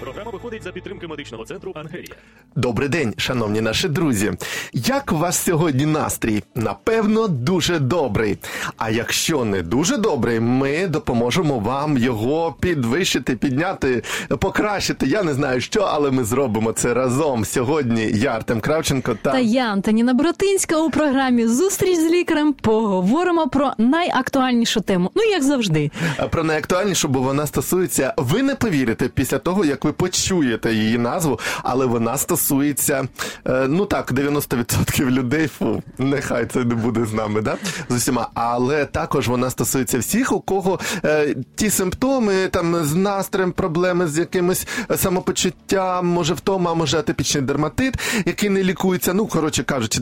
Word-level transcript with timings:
Програма 0.00 0.30
виходить 0.30 0.62
за 0.62 0.72
підтримки 0.72 1.06
медичного 1.06 1.44
центру 1.44 1.72
Ангелія. 1.74 2.14
Добрий 2.56 2.88
день, 2.88 3.14
шановні 3.16 3.60
наші 3.60 3.88
друзі. 3.88 4.32
Як 4.72 5.12
у 5.12 5.16
вас 5.16 5.38
сьогодні 5.44 5.86
настрій? 5.86 6.42
Напевно, 6.54 7.28
дуже 7.28 7.78
добрий. 7.78 8.38
А 8.76 8.90
якщо 8.90 9.44
не 9.44 9.62
дуже 9.62 9.96
добрий, 9.96 10.40
ми 10.40 10.86
допоможемо 10.86 11.58
вам 11.58 11.98
його 11.98 12.56
підвищити, 12.60 13.36
підняти, 13.36 14.02
покращити. 14.38 15.06
Я 15.06 15.22
не 15.22 15.34
знаю 15.34 15.60
що, 15.60 15.80
але 15.80 16.10
ми 16.10 16.24
зробимо 16.24 16.72
це 16.72 16.94
разом. 16.94 17.44
Сьогодні 17.44 18.10
я 18.14 18.30
Артем 18.30 18.60
Кравченко 18.60 19.16
та, 19.22 19.32
Та 19.32 19.38
я 19.38 19.64
Антоніна 19.72 20.14
Боротинська 20.14 20.76
у 20.76 20.90
програмі 20.90 21.46
Зустріч 21.46 21.98
з 21.98 22.10
лікарем 22.10 22.52
поговоримо 22.52 23.48
про 23.48 23.72
найактуальнішу 23.78 24.80
тему. 24.80 25.10
Ну 25.14 25.22
як 25.22 25.42
завжди. 25.42 25.90
про 26.30 26.44
найактуальнішу, 26.44 27.08
бо 27.08 27.20
вона 27.20 27.46
стосується. 27.46 28.14
Ви 28.16 28.42
не 28.42 28.54
повірите 28.54 29.08
після 29.08 29.38
того, 29.38 29.64
як 29.64 29.84
ви 29.88 29.92
почуєте 29.92 30.74
її 30.74 30.98
назву, 30.98 31.40
але 31.62 31.86
вона 31.86 32.18
стосується 32.18 33.08
е, 33.46 33.66
ну 33.68 33.86
так, 33.86 34.12
90% 34.12 35.10
людей. 35.10 35.48
Фу, 35.48 35.82
нехай 35.98 36.46
це 36.46 36.64
не 36.64 36.74
буде 36.74 37.04
з 37.04 37.12
нами, 37.12 37.40
да? 37.40 37.56
з 37.88 37.94
усіма. 37.94 38.28
Але 38.34 38.84
також 38.84 39.28
вона 39.28 39.50
стосується 39.50 39.98
всіх, 39.98 40.32
у 40.32 40.40
кого 40.40 40.78
е, 41.04 41.34
ті 41.54 41.70
симптоми 41.70 42.48
там 42.48 42.84
з 42.84 42.94
настроєм, 42.94 43.52
проблеми 43.52 44.06
з 44.06 44.18
якимось 44.18 44.66
самопочуттям, 44.96 46.06
може 46.06 46.34
втома, 46.34 46.74
може 46.74 46.98
атипічний 46.98 47.44
дерматит, 47.44 47.94
який 48.26 48.48
не 48.48 48.62
лікується. 48.62 49.14
Ну, 49.14 49.26
коротше 49.26 49.62
кажучи, 49.62 50.00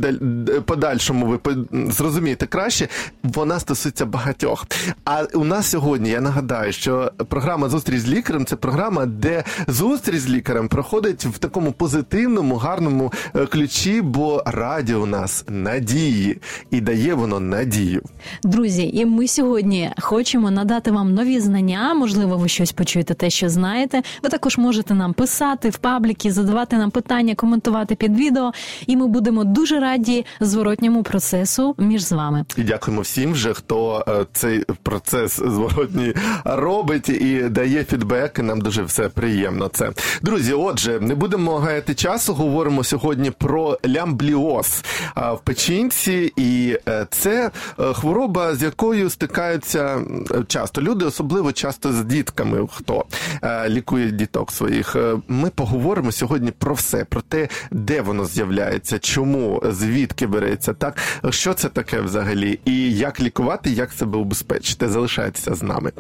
подальшому 0.65 1.27
ви 1.27 1.57
зрозумієте 1.91 2.47
краще. 2.47 2.89
Вона 3.23 3.61
стосується 3.61 4.07
багатьох. 4.07 4.67
А 5.05 5.23
у 5.35 5.45
нас 5.45 5.67
сьогодні 5.67 6.11
я 6.11 6.21
нагадаю, 6.21 6.73
що 6.73 7.13
програма 7.29 7.69
Зустріч 7.69 8.01
з 8.01 8.09
лікарем 8.09 8.47
це 8.47 8.57
програма, 8.57 9.07
де 9.07 9.45
зустріч 9.77 10.21
з 10.21 10.29
лікарем 10.29 10.69
проходить 10.69 11.25
в 11.25 11.39
такому 11.39 11.73
позитивному, 11.73 12.57
гарному 12.57 13.13
е, 13.35 13.47
ключі, 13.47 14.03
бо 14.03 14.43
радіо 14.47 15.03
у 15.03 15.07
нас 15.07 15.45
надії 15.49 16.39
і 16.71 16.81
дає 16.81 17.15
воно 17.15 17.41
надію. 17.41 18.03
Друзі, 18.45 18.91
і 18.95 19.07
ми 19.07 19.29
сьогодні 19.29 19.91
хочемо 19.99 20.51
надати 20.51 20.91
вам 20.91 21.15
нові 21.15 21.41
знання. 21.41 21.95
Можливо, 21.95 22.37
ви 22.37 22.49
щось 22.49 22.73
почуєте, 22.73 23.15
те, 23.15 23.31
що 23.31 23.49
знаєте. 23.49 24.03
Ви 24.23 24.29
також 24.29 24.59
можете 24.59 24.95
нам 24.95 25.13
писати 25.13 25.71
в 25.71 25.77
пабліки, 25.77 26.33
задавати 26.33 26.77
нам 26.77 26.91
питання, 26.91 27.35
коментувати 27.35 27.95
під 27.95 28.17
відео. 28.17 28.53
І 28.87 28.97
ми 28.97 29.07
будемо 29.07 29.45
дуже 29.45 29.81
раді 29.81 30.25
зворотньому 30.41 31.03
процесу 31.03 31.75
між 31.79 32.05
з 32.05 32.13
вами. 32.13 32.45
І 32.57 32.63
дякуємо 32.63 33.03
всім 33.03 33.33
вже, 33.33 33.55
хто 33.55 34.05
е, 34.09 34.27
цей 34.33 34.65
процес 34.83 35.37
зворотній 35.37 36.15
робить 36.45 37.09
і 37.09 37.43
дає 37.51 37.85
фідбек. 37.85 38.39
Нам 38.39 38.61
дуже 38.61 38.83
все 38.83 39.09
приємно. 39.09 39.66
Це 39.73 39.91
друзі. 40.23 40.53
Отже, 40.53 41.01
не 41.01 41.15
будемо 41.15 41.57
гаяти 41.59 41.95
часу. 41.95 42.35
Говоримо 42.35 42.85
сьогодні 42.85 43.31
про 43.31 43.79
лямбліоз 43.87 44.83
в 45.17 45.39
печінці, 45.45 46.33
і 46.37 46.79
е, 46.89 47.07
це 47.11 47.51
е, 47.81 47.93
хвороба, 47.93 48.55
з 48.55 48.63
якою 48.63 49.11
стикаються 49.11 50.01
часто 50.47 50.83
люди, 50.83 51.05
особливо 51.05 51.53
часто 51.53 51.93
з 51.93 52.05
дітками. 52.05 52.69
Хто 52.73 53.05
е, 53.43 53.69
лікує 53.69 54.11
діток 54.11 54.53
своїх. 54.53 54.97
Ми 55.29 55.51
поговоримо 55.51 56.13
сьогодні 56.13 56.51
про 56.51 56.75
все, 56.75 57.05
про 57.05 57.21
те, 57.21 57.49
де 57.71 58.01
воно 58.01 58.25
з'являється, 58.25 58.99
чому, 58.99 59.63
звідки 59.71 60.27
береться, 60.27 60.73
так 60.75 60.97
що 61.31 61.55
це 61.55 61.69
таке 61.69 62.01
взагалі, 62.01 62.59
і 62.65 62.93
як 62.93 63.21
лікувати, 63.21 63.71
як 63.71 63.93
себе 63.93 64.19
убезпечити. 64.19 64.89
Залишайтеся 64.89 65.55
з 65.55 65.63
нами. 65.63 65.93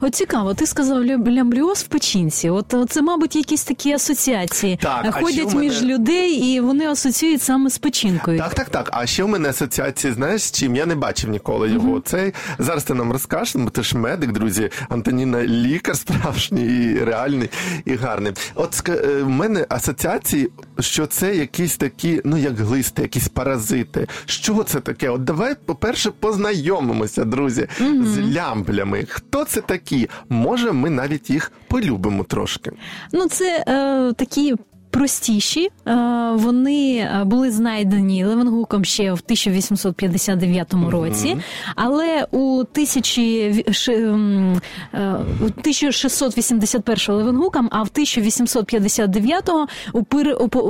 От 0.00 0.14
цікаво, 0.14 0.54
ти 0.54 0.66
сказав 0.66 0.98
лям- 0.98 1.30
лямбліоз 1.30 1.78
в 1.82 1.86
печінці. 1.86 2.50
От 2.50 2.74
от 2.74 2.92
це, 3.00 3.04
мабуть, 3.04 3.36
якісь 3.36 3.62
такі 3.64 3.92
асоціації 3.92 4.76
Так, 4.82 5.14
ходять 5.14 5.52
в 5.52 5.54
мене- 5.56 5.60
між 5.60 5.82
людей, 5.82 6.30
і 6.32 6.60
вони 6.60 6.86
асоціюють 6.86 7.42
саме 7.42 7.70
з 7.70 7.78
печінкою. 7.78 8.38
Так, 8.38 8.54
так, 8.54 8.68
так. 8.68 8.88
А 8.92 9.06
ще 9.06 9.24
в 9.24 9.28
мене 9.28 9.48
асоціації, 9.48 10.12
знаєш, 10.12 10.42
з 10.42 10.52
чим 10.52 10.76
я 10.76 10.86
не 10.86 10.94
бачив 10.94 11.30
ніколи 11.30 11.70
його. 11.70 12.00
Цей 12.00 12.32
зараз 12.58 12.84
ти 12.84 12.94
нам 12.94 13.12
розкажеш, 13.12 13.56
бо 13.56 13.70
ти 13.70 13.82
ж 13.82 13.96
медик, 13.96 14.32
друзі. 14.32 14.70
Антоніна 14.88 15.42
лікар 15.42 15.96
справжній, 15.96 16.92
і 16.92 17.04
реальний 17.04 17.50
і 17.84 17.94
гарний. 17.94 18.32
От 18.54 18.88
е, 18.88 19.22
в 19.22 19.28
мене 19.28 19.66
асоціації, 19.68 20.50
що 20.82 21.06
це 21.06 21.36
якісь 21.36 21.76
такі, 21.76 22.20
ну 22.24 22.36
як 22.36 22.58
глисти, 22.58 23.02
якісь 23.02 23.28
паразити. 23.28 24.06
Що 24.24 24.62
це 24.64 24.80
таке? 24.80 25.10
От 25.10 25.24
давай, 25.24 25.54
по-перше, 25.64 26.10
познайомимося, 26.10 27.24
друзі, 27.24 27.68
з 28.02 28.34
лямблями. 28.36 29.04
Хто 29.08 29.44
це 29.44 29.60
такі? 29.60 30.08
Може, 30.28 30.72
ми 30.72 30.90
навіть 30.90 31.30
їх 31.30 31.52
полюбимо 31.68 32.24
трошки. 32.24 32.72
Ну, 33.12 33.28
це 33.28 33.64
е, 33.68 34.12
такі. 34.12 34.56
Простіші, 34.90 35.68
Е, 35.88 36.30
вони 36.34 36.96
е, 36.96 37.22
були 37.24 37.50
знайдені 37.50 38.24
Левенгуком 38.24 38.84
ще 38.84 39.12
в 39.12 39.20
1859 39.24 40.74
році, 40.90 41.36
але 41.76 42.26
у, 42.30 42.64
тисячі, 42.72 43.22
ві- 43.52 43.68
ши- 43.68 43.92
м, 44.08 44.60
е, 44.94 45.16
1681 45.40 47.14
Левенгуком, 47.16 47.68
а 47.72 47.82
в 47.82 47.88
1859 47.94 49.50
у, 49.92 50.02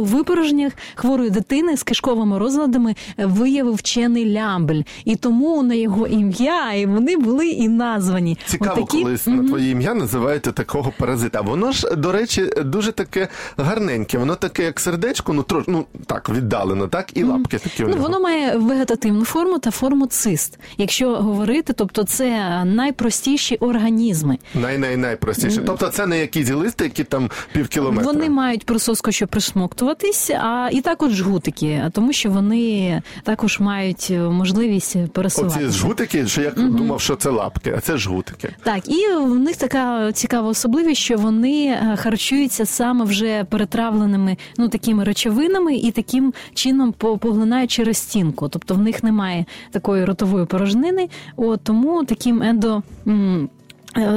випорожнях 0.05 0.73
хворої 0.95 1.31
дитини 1.31 1.77
з 1.77 1.83
кишковими 1.83 2.39
розладами 2.39 2.95
виявив 3.19 3.75
вчений 3.75 4.33
лямбль. 4.33 4.81
І 5.05 5.17
тому 5.17 5.63
на 5.63 5.75
його 5.75 6.07
ім'я 6.07 6.73
і 6.73 6.87
вони 6.87 7.17
були 7.17 7.49
і 7.49 7.69
названі. 7.69 8.39
Цікаво, 8.47 8.81
Отакі- 8.83 9.03
коли 9.03 9.37
на 9.37 9.49
твоє 9.49 9.71
ім'я 9.71 9.95
називають 9.95 10.43
такого 10.43 10.93
паразита. 10.99 11.41
Воно 11.41 11.73
ж, 11.73 11.91
до 11.97 12.13
речі, 12.13 12.47
дуже 12.65 12.93
таке 12.93 13.29
гарненьке. 13.57 14.10
Воно 14.19 14.35
таке, 14.35 14.65
як 14.65 14.81
сердечко, 14.81 15.33
ну 15.33 15.43
трош, 15.43 15.65
ну 15.67 15.87
так, 16.07 16.29
віддалено, 16.29 16.89
так, 16.89 17.11
і 17.15 17.25
лапки 17.25 17.59
такі. 17.59 17.83
Ну, 17.83 17.97
воно 17.97 18.21
має 18.21 18.57
вегетативну 18.57 19.25
форму 19.25 19.59
та 19.59 19.71
форму 19.71 20.07
цист. 20.07 20.59
Якщо 20.79 21.17
говорити, 21.17 21.73
тобто 21.73 22.05
це 22.05 22.63
найпростіші 22.65 23.57
організми. 23.57 24.39
Най-най-найпростіше. 24.55 25.63
Тобто 25.67 25.89
це 25.89 26.07
не 26.07 26.19
якісь 26.19 26.51
листи, 26.51 26.85
які 26.85 27.05
там 27.05 27.31
пів 27.53 27.69
кілометра. 27.69 28.13
Вони 28.13 28.31
мають 28.31 28.67
присоску, 28.67 29.13
щоб 29.13 29.29
присмоктуватись, 29.29 30.31
а 30.31 30.69
і 30.73 30.81
також 30.81 31.13
жгутики, 31.13 31.91
тому 31.93 32.13
що 32.13 32.31
вони 32.31 33.03
також 33.23 33.61
мають 33.61 34.09
е, 34.11 34.19
можливість 34.19 34.97
Оці 35.59 35.69
жгутики, 35.69 36.27
що 36.27 36.43
я 36.43 36.51
думав, 36.51 37.01
що 37.01 37.17
це 37.17 37.31
лапки, 37.31 37.75
а 37.77 37.81
це 37.81 37.97
жгутики. 37.97 38.55
Так, 38.63 38.89
і 38.89 39.07
в 39.17 39.39
них 39.39 39.57
така 39.57 40.13
цікава 40.13 40.49
особливість, 40.49 41.01
що 41.01 41.17
вони 41.17 41.67
е, 41.67 41.97
харчуються 41.97 42.67
саме 42.67 43.05
вже 43.05 43.45
перетравленими 44.01 44.37
ну 44.59 44.69
такими 44.69 45.05
речовинами 45.05 45.75
і 45.77 45.91
таким 45.91 46.33
чином 46.55 46.93
по- 46.93 47.19
поглинають 47.19 47.71
через 47.71 47.97
стінку. 47.97 48.49
Тобто 48.49 48.75
в 48.75 48.79
них 48.79 49.03
немає 49.05 49.45
такої 49.71 50.05
ротової 50.05 50.47
порожнини, 50.47 51.09
от 51.37 51.61
тому 51.65 52.05
таким 52.05 52.43
ендо. 52.43 52.83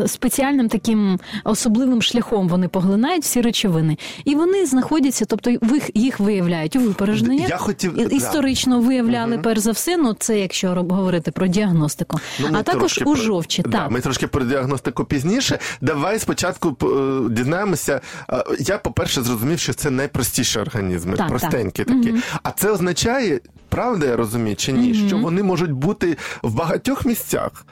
Спеціальним 0.08 0.70
таким 0.70 1.20
особливим 1.44 2.02
шляхом 2.02 2.48
вони 2.50 2.68
поглинають 2.68 3.24
всі 3.24 3.42
речовини, 3.42 3.98
і 4.26 4.36
вони 4.36 4.66
знаходяться, 4.66 5.26
тобто 5.26 5.50
їх, 5.50 5.90
їх 5.94 6.20
виявляють 6.20 6.76
у 6.76 6.80
випорожненнях. 6.80 7.50
Я 7.50 7.58
хотів- 7.58 8.00
І- 8.00 8.06
да. 8.06 8.16
історично 8.16 8.80
виявляли 8.82 9.38
перш 9.38 9.60
за 9.60 9.72
все. 9.72 9.98
Ну 9.98 10.14
це 10.20 10.40
якщо 10.40 10.68
говорити 10.90 11.32
про 11.32 11.48
діагностику, 11.48 12.20
Ну, 12.40 12.48
а 12.54 12.64
також 12.64 12.98
у 12.98 13.04
про- 13.04 13.16
жовчі. 13.16 13.62
Да, 13.62 13.70
так 13.70 13.92
ми 13.92 14.02
трошки 14.02 14.28
про 14.28 14.44
діагностику 14.46 15.06
пізніше. 15.06 15.60
Давай 15.82 16.20
спочатку 16.20 16.78
е, 16.84 17.30
дізнаємося. 17.30 18.02
Е, 18.30 18.44
Я, 18.60 18.78
по-перше, 18.78 19.22
зрозумів, 19.24 19.60
що 19.60 19.74
це 19.74 19.90
найпростіші 19.90 20.60
організми, 20.60 21.18
Так, 21.18 21.28
простенькі 21.28 21.84
такі. 21.84 22.14
А 22.44 22.52
це 22.52 22.72
означає, 22.72 23.40
правда, 23.70 24.06
я 24.06 24.16
розумію, 24.16 24.56
чи 24.56 24.72
ні, 24.72 24.94
що 25.08 25.18
вони 25.18 25.44
можуть 25.44 25.72
бути 25.72 26.18
в 26.42 26.54
багатьох 26.54 27.06
місцях. 27.06 27.66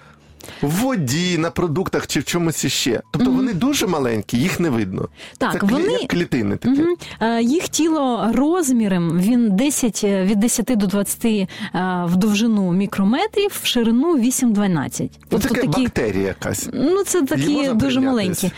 В 0.61 0.69
воді, 0.69 1.37
на 1.37 1.51
продуктах 1.51 2.07
чи 2.07 2.19
в 2.19 2.23
чомусь 2.23 2.65
іще. 2.65 3.01
Тобто 3.11 3.31
вони 3.31 3.53
дуже 3.53 3.87
маленькі, 3.87 4.37
їх 4.37 4.59
не 4.59 4.69
видно. 4.69 5.07
Так, 5.37 5.51
це 5.53 5.57
клі- 5.59 5.69
вони- 5.71 5.91
як 5.91 6.07
клітини 6.07 6.55
такі. 6.57 6.81
Е, 7.21 7.41
Їх 7.41 7.69
тіло 7.69 8.29
розміром 8.33 9.19
він 9.19 9.55
10, 9.55 10.01
е, 10.03 10.23
від 10.23 10.39
10 10.39 10.75
до 10.75 10.87
20 10.87 11.25
е, 11.25 11.47
в 12.05 12.15
довжину 12.15 12.71
мікрометрів, 12.73 13.59
в 13.63 13.65
ширину 13.65 14.17
8-12. 14.17 15.09
Ну, 15.31 15.39
таке 15.39 15.67
бактерія 15.67 16.27
якась. 16.27 16.69
Ну, 16.73 17.03
це 17.03 17.21
такі 17.21 17.69
дуже 17.73 17.99
маленькі. 17.99 18.51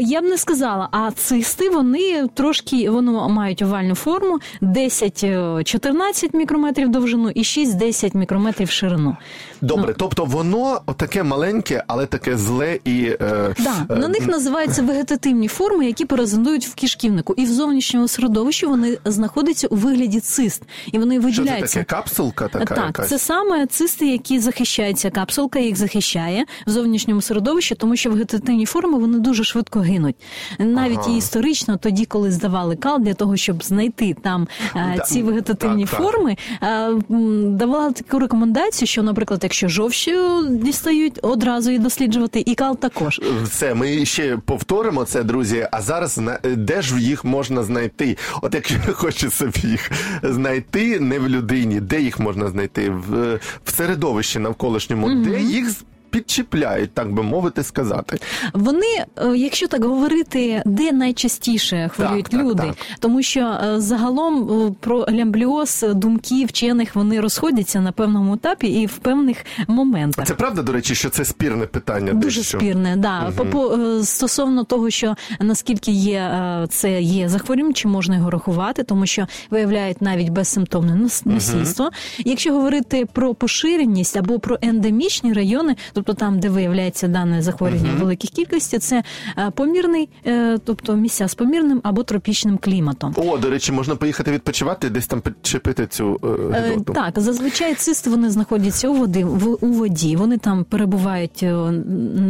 Я 0.00 0.20
б 0.20 0.24
не 0.24 0.38
сказала, 0.38 0.88
а 0.92 1.10
цисти 1.10 1.70
вони 1.70 2.28
трошки 2.34 2.90
воно 2.90 3.28
мають 3.28 3.62
овальну 3.62 3.94
форму, 3.94 4.38
10-14 4.62 6.34
мікрометрів 6.36 6.88
довжину 6.88 7.30
і 7.30 7.42
6-10 7.44 8.14
мікрометрів 8.16 8.70
ширину. 8.70 9.16
Добре, 9.60 9.94
тобто 9.98 10.24
воно 10.24 10.80
таке 10.96 11.22
маленьке, 11.38 11.84
але 11.86 12.06
таке 12.06 12.38
зле 12.38 12.78
і 12.84 13.02
е, 13.04 13.54
Да, 13.58 13.86
е, 13.90 13.98
на 13.98 14.08
них 14.08 14.26
називаються 14.28 14.82
вегетативні 14.82 15.48
форми, 15.48 15.86
які 15.86 16.04
паразитують 16.04 16.66
в 16.66 16.74
кишківнику, 16.74 17.34
і 17.36 17.44
в 17.44 17.48
зовнішньому 17.48 18.08
середовищі 18.08 18.66
вони 18.66 18.98
знаходяться 19.04 19.66
у 19.66 19.76
вигляді 19.76 20.20
цист, 20.20 20.62
і 20.92 20.98
вони 20.98 21.14
що 21.14 21.22
це 21.22 21.26
виділяються. 21.26 21.78
таке? 21.78 21.94
Капсулка 21.94 22.48
така 22.48 22.74
Так, 22.74 22.86
якась? 22.86 23.08
це 23.08 23.18
саме 23.18 23.66
цисти, 23.66 24.06
які 24.06 24.38
захищаються. 24.38 25.10
Капсулка 25.10 25.58
їх 25.58 25.76
захищає 25.76 26.44
в 26.66 26.70
зовнішньому 26.70 27.20
середовищі, 27.22 27.74
тому 27.74 27.96
що 27.96 28.10
вегетативні 28.10 28.66
форми 28.66 28.98
вони 28.98 29.18
дуже 29.18 29.44
швидко 29.44 29.80
гинуть. 29.80 30.16
Навіть 30.58 30.98
Ага. 30.98 31.10
і 31.14 31.16
історично, 31.16 31.76
тоді, 31.76 32.04
коли 32.04 32.30
здавали 32.30 32.76
кал 32.76 33.00
для 33.00 33.14
того, 33.14 33.36
щоб 33.36 33.64
знайти 33.64 34.16
там 34.22 34.48
е, 34.76 34.94
Да, 34.96 35.02
ці 35.02 35.22
вегетативні 35.22 35.86
так, 35.86 36.00
форми, 36.00 36.36
е, 36.62 36.88
давала 37.48 37.90
таку 37.92 38.18
рекомендацію, 38.18 38.88
що, 38.88 39.02
наприклад, 39.02 39.40
якщо 39.42 39.68
жовчі 39.68 40.16
дістають, 40.50 41.13
одразу 41.22 41.70
її 41.70 41.82
досліджувати, 41.82 42.42
і 42.46 42.54
кал 42.54 42.78
також. 42.78 43.20
Все, 43.44 43.74
ми 43.74 44.04
ще 44.06 44.36
повторимо 44.36 45.04
це, 45.04 45.22
друзі. 45.22 45.68
А 45.70 45.82
зараз 45.82 46.20
де 46.44 46.82
ж 46.82 47.00
їх 47.00 47.24
можна 47.24 47.62
знайти? 47.62 48.16
От 48.42 48.54
якщо 48.54 48.78
хоче 48.92 49.30
собі 49.30 49.60
їх 49.62 49.90
знайти 50.22 51.00
не 51.00 51.18
в 51.18 51.28
людині, 51.28 51.80
де 51.80 52.00
їх 52.00 52.20
можна 52.20 52.48
знайти? 52.48 52.90
В, 52.90 53.40
в 53.64 53.70
середовищі 53.76 54.38
навколишньому, 54.38 55.14
де 55.14 55.40
їх 55.40 55.70
підчіпляють, 56.14 56.90
так 56.90 57.12
би 57.12 57.22
мовити, 57.22 57.62
сказати. 57.62 58.18
Вони, 58.52 59.04
е, 59.16 59.36
якщо 59.36 59.68
так 59.68 59.84
говорити, 59.84 60.62
де 60.66 60.92
найчастіше 60.92 61.90
хворіють 61.94 62.26
так, 62.26 62.40
люди, 62.40 62.62
так. 62.62 62.76
тому 63.00 63.22
що 63.22 63.40
е, 63.40 63.80
загалом 63.80 64.50
е, 64.66 64.74
про 64.80 65.06
лямбліоз 65.10 65.84
думки 65.94 66.44
вчених 66.44 66.96
вони 66.96 67.20
розходяться 67.20 67.80
на 67.80 67.92
певному 67.92 68.34
етапі 68.34 68.66
і 68.66 68.86
в 68.86 68.98
певних 68.98 69.36
моментах. 69.68 70.26
Це 70.26 70.34
правда, 70.34 70.62
до 70.62 70.72
речі, 70.72 70.94
що 70.94 71.10
це 71.10 71.24
спірне 71.24 71.66
питання. 71.66 72.12
Дуже 72.12 72.40
дещо? 72.40 72.58
спірне, 72.58 72.96
да 72.96 73.30
по 73.30 73.72
е, 73.74 74.04
стосовно 74.04 74.64
того, 74.64 74.90
що 74.90 75.16
наскільки 75.40 75.90
є 75.90 76.30
це 76.70 77.02
є 77.02 77.28
захворюванням, 77.28 77.74
чи 77.74 77.88
можна 77.88 78.16
його 78.16 78.30
рахувати, 78.30 78.82
тому 78.82 79.06
що 79.06 79.26
виявляють 79.50 80.02
навіть 80.02 80.28
безсимптомне 80.28 80.92
нос- 80.92 81.28
носійство. 81.28 81.90
Якщо 82.18 82.52
говорити 82.52 83.06
про 83.12 83.34
поширеність 83.34 84.16
або 84.16 84.38
про 84.38 84.58
ендемічні 84.62 85.32
райони, 85.32 85.76
тобто 86.04 86.20
там, 86.20 86.38
де 86.38 86.48
виявляється 86.48 87.08
дане 87.08 87.42
захворювання 87.42 87.90
в 87.96 87.98
великих 87.98 88.30
кількості, 88.30 88.78
це 88.78 89.02
е, 89.38 89.50
помірний, 89.50 90.08
е, 90.26 90.58
тобто 90.64 90.96
місця 90.96 91.28
з 91.28 91.34
помірним 91.34 91.80
або 91.82 92.02
тропічним 92.02 92.58
кліматом. 92.58 93.14
О, 93.16 93.38
до 93.38 93.50
речі, 93.50 93.72
можна 93.72 93.96
поїхати 93.96 94.32
відпочивати, 94.32 94.90
десь 94.90 95.06
там 95.06 95.20
підчепити 95.20 95.86
цю 95.86 96.20
е, 96.52 96.60
гидоту. 96.60 96.92
Так, 96.92 97.12
зазвичай 97.16 97.74
цисти 97.74 98.10
вони 98.10 98.30
знаходяться 98.30 98.88
у 98.88 98.94
води 98.94 99.24
в 99.24 99.64
у 99.64 99.66
воді. 99.66 100.16
Вони 100.16 100.38
там 100.38 100.64
перебувають 100.64 101.46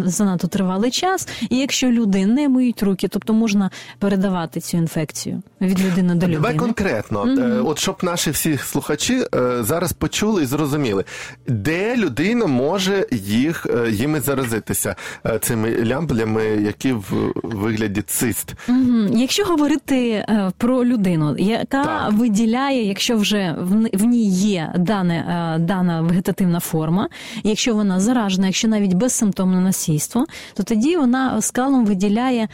занадто 0.05 0.49
тривалий 0.49 0.91
час. 0.91 1.29
І 1.51 1.57
якщо 1.57 1.91
люди 1.91 2.27
не 2.27 2.49
миють 2.49 2.83
руки, 2.83 3.09
тобто 3.09 3.33
можна 3.33 3.71
передавати 3.99 4.61
цю 4.61 4.77
інфекцію 4.77 5.43
від 5.61 5.81
людини 5.81 6.15
до 6.15 6.27
людини. 6.27 6.37
Давай 6.37 6.57
конкретно, 6.57 7.25
Е, 7.25 7.61
от 7.65 7.79
щоб 7.79 7.97
наші 8.03 8.31
всі 8.31 8.59
слухачі 8.59 9.27
зараз 9.61 9.93
почули 9.93 10.43
і 10.43 10.47
зрозуміли, 10.47 11.05
де 11.47 11.97
людина 11.97 12.47
може 12.47 13.07
їх 13.11 13.64
е, 13.67 13.91
їми 13.91 14.21
заразитися 14.21 14.97
е, 15.27 15.39
цими 15.39 15.85
лямблями, 15.85 16.45
які 16.45 16.93
в 16.93 17.33
вигляді 17.43 18.03
цист. 18.03 18.55
Мгм. 18.69 19.11
Якщо 19.13 19.45
говорити 19.45 20.11
е, 20.11 20.53
про 20.59 20.85
людину, 20.85 21.37
яка 21.39 21.85
Так. 21.85 22.13
виділяє, 22.13 22.89
якщо 22.89 23.17
вже 23.17 23.57
в, 23.95 24.05
ній 24.05 24.29
є 24.31 24.73
дане, 24.79 25.57
дана 25.61 26.03
вегетативна 26.03 26.61
форма, 26.61 27.09
якщо 27.45 27.75
вона 27.75 28.01
заражена, 28.01 28.47
якщо 28.47 28.69
навіть 28.69 28.95
безсимптомне 28.95 29.61
насильство, 29.61 30.27
то 30.55 30.63
тоді 30.63 30.97
вона 30.97 31.43
скалом 31.43 31.87
виділяє 31.87 32.49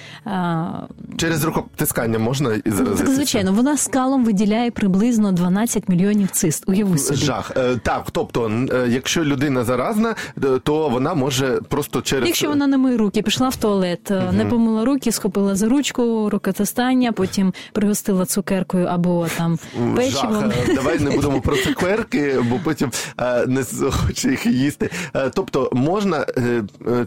Через 1.16 1.44
рукотискання 1.44 2.18
можна 2.18 2.54
і 2.54 2.60
Так, 2.60 3.08
звичайно, 3.08 3.52
вона 3.52 3.76
скалом 3.76 4.24
виділяє 4.24 4.70
приблизно 4.70 5.32
12 5.32 5.88
мільйонів 5.88 6.30
цист. 6.30 6.68
Уяви 6.68 6.98
собі. 6.98 7.20
Жах. 7.20 7.52
Так, 7.82 8.06
тобто, 8.12 8.50
якщо 8.88 9.24
людина 9.24 9.64
заразна, 9.64 10.14
то 10.62 10.88
вона 10.88 10.99
може 11.00 11.60
просто 11.68 12.02
через 12.02 12.26
Якщо 12.26 12.48
вона 12.48 12.66
не 12.66 12.78
миє 12.78 12.96
руки, 12.96 13.22
пішла 13.22 13.48
в 13.48 13.56
туалет, 13.56 14.10
е, 14.10 14.32
не 14.32 14.44
помила 14.44 14.84
руки, 14.84 15.12
схопила 15.12 15.54
за 15.54 15.68
ручку, 15.68 16.30
рукотестання, 16.30 17.12
потім 17.12 17.54
пригостила 17.72 18.26
цукеркою 18.26 18.86
або 18.86 19.26
там 19.36 19.58
печивом. 19.96 20.52
Е, 20.68 20.74
Давай 20.74 20.98
не 20.98 21.10
будемо 21.10 21.40
про 21.40 21.56
цукерки, 21.64 22.40
бо 22.50 22.60
потім 22.64 22.90
е, 23.18 23.46
не 23.46 23.62
захоче 23.62 24.30
їх 24.30 24.46
їсти. 24.46 24.90
Тобто 25.34 25.70
можна 25.72 26.26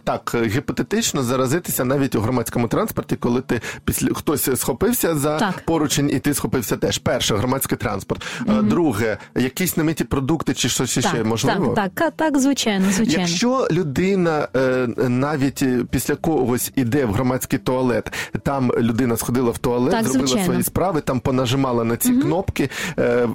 так 0.03 0.35
гіпотетично 0.45 1.23
заразитися 1.23 1.85
навіть 1.85 2.15
у 2.15 2.21
громадському 2.21 2.67
транспорті, 2.67 3.15
коли 3.15 3.41
ти 3.41 3.61
після 3.85 4.07
хтось 4.13 4.59
схопився 4.59 5.15
за 5.15 5.39
Так. 5.39 5.65
поручень, 5.65 6.09
і 6.09 6.19
ти 6.19 6.33
схопився 6.33 6.77
теж. 6.77 6.97
Перше, 6.97 7.35
громадський 7.35 7.77
транспорт. 7.77 8.25
Е, 8.49 8.61
Друге, 8.61 9.17
якісь 9.35 9.77
немиті 9.77 10.03
продукти 10.03 10.53
чи 10.53 10.69
щось 10.69 10.99
ще 10.99 11.23
можливо. 11.23 11.73
так, 11.75 11.91
так, 11.95 12.13
так, 12.15 12.39
звичайно, 12.39 12.85
звичайно. 12.91 13.21
Якщо 13.21 13.67
людина 13.73 14.47
е, 14.55 14.87
навіть 14.97 15.61
е, 15.61 15.85
після 15.89 16.15
когось 16.15 16.71
іде 16.75 17.05
в 17.05 17.13
громадський 17.13 17.59
туалет, 17.59 18.11
там 18.43 18.71
людина 18.77 19.17
сходила 19.17 19.51
в 19.51 19.57
туалет, 19.57 19.91
Так, 19.91 20.03
зробила 20.03 20.27
звичайно. 20.27 20.45
свої 20.45 20.63
справи, 20.63 21.01
там 21.01 21.19
понажимала 21.19 21.83
на 21.83 21.97
ці 21.97 22.13
кнопки, 22.13 22.69
е, 22.99 23.27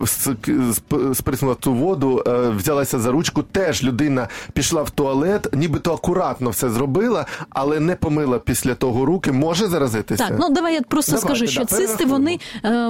сприснула 1.14 1.56
цю 1.60 1.72
воду, 1.72 2.24
взялася 2.56 2.98
за 2.98 3.10
ручку. 3.10 3.42
Теж 3.42 3.84
людина 3.84 4.28
пішла 4.52 4.82
в 4.82 4.90
туалет, 4.90 5.48
нібито 5.52 5.94
акуратно 5.94 6.50
все 6.50 6.70
зробила, 6.70 7.26
але 7.50 7.80
не 7.80 7.96
помила 7.96 8.38
після 8.38 8.74
того 8.74 9.04
руки, 9.04 9.32
може 9.32 9.66
заразитися. 9.66 10.28
Так, 10.28 10.36
ну 10.40 10.48
давай 10.50 10.74
я 10.74 10.80
просто 10.82 11.12
Давайте, 11.12 11.26
скажу, 11.28 11.44
да, 11.44 11.50
що 11.50 11.64
цисти 11.64 12.04
вони, 12.04 12.38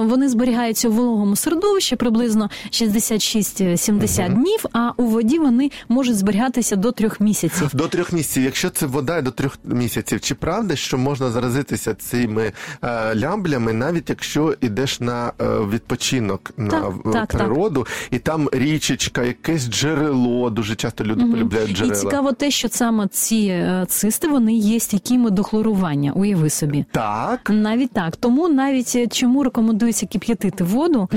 вони 0.03 0.29
зберігаються 0.29 0.89
у 0.89 0.91
вологому 0.91 1.35
середовищі 1.35 1.95
приблизно 1.95 2.49
66-70 2.71 4.33
днів, 4.33 4.65
а 4.73 4.91
у 4.97 5.03
воді 5.03 5.39
вони 5.39 5.71
можуть 5.89 6.17
зберігатися 6.17 6.75
до 6.75 6.91
трьох 6.91 7.19
місяців. 7.19 7.38
До 7.73 7.87
трьох 7.87 8.13
місяців. 8.13 8.43
Якщо 8.43 8.69
це 8.69 8.85
вода 8.85 9.21
до 9.21 9.31
трьох 9.31 9.57
місяців, 9.63 10.21
чи 10.21 10.35
правда, 10.35 10.75
що 10.75 10.97
можна 10.97 11.31
заразитися 11.31 11.93
цими 11.93 12.51
е, 12.83 13.15
лямблями, 13.15 13.73
навіть 13.73 14.09
якщо 14.09 14.55
йдеш 14.61 14.99
на 14.99 15.31
е, 15.41 15.45
відпочинок 15.71 16.51
на 16.57 16.69
Так, 16.69 16.93
так, 17.13 17.27
природу, 17.27 17.87
і 18.11 18.19
там 18.19 18.49
річечка, 18.51 19.23
якесь 19.23 19.69
джерело, 19.69 20.49
дуже 20.49 20.75
часто 20.75 21.03
люди 21.03 21.25
полюбляють 21.25 21.81
І 21.81 21.91
цікаво 21.91 22.33
те, 22.33 22.51
що 22.51 22.69
саме 22.69 23.07
ці 23.07 23.35
е, 23.35 23.85
цисти 23.87 24.27
вони 24.27 24.53
є 24.53 24.79
стійкими 24.79 25.29
до 25.29 25.43
хлорування. 25.43 26.11
Уяви 26.15 26.49
собі. 26.49 26.85
Так. 26.91 27.49
Навіть 27.49 27.91
так, 27.91 28.15
тому 28.15 28.49
навіть 28.49 28.93
е, 28.95 29.07
чому 29.07 29.43
рекомендується 29.43 30.05
кип'ятити 30.05 30.63
воду. 30.63 31.09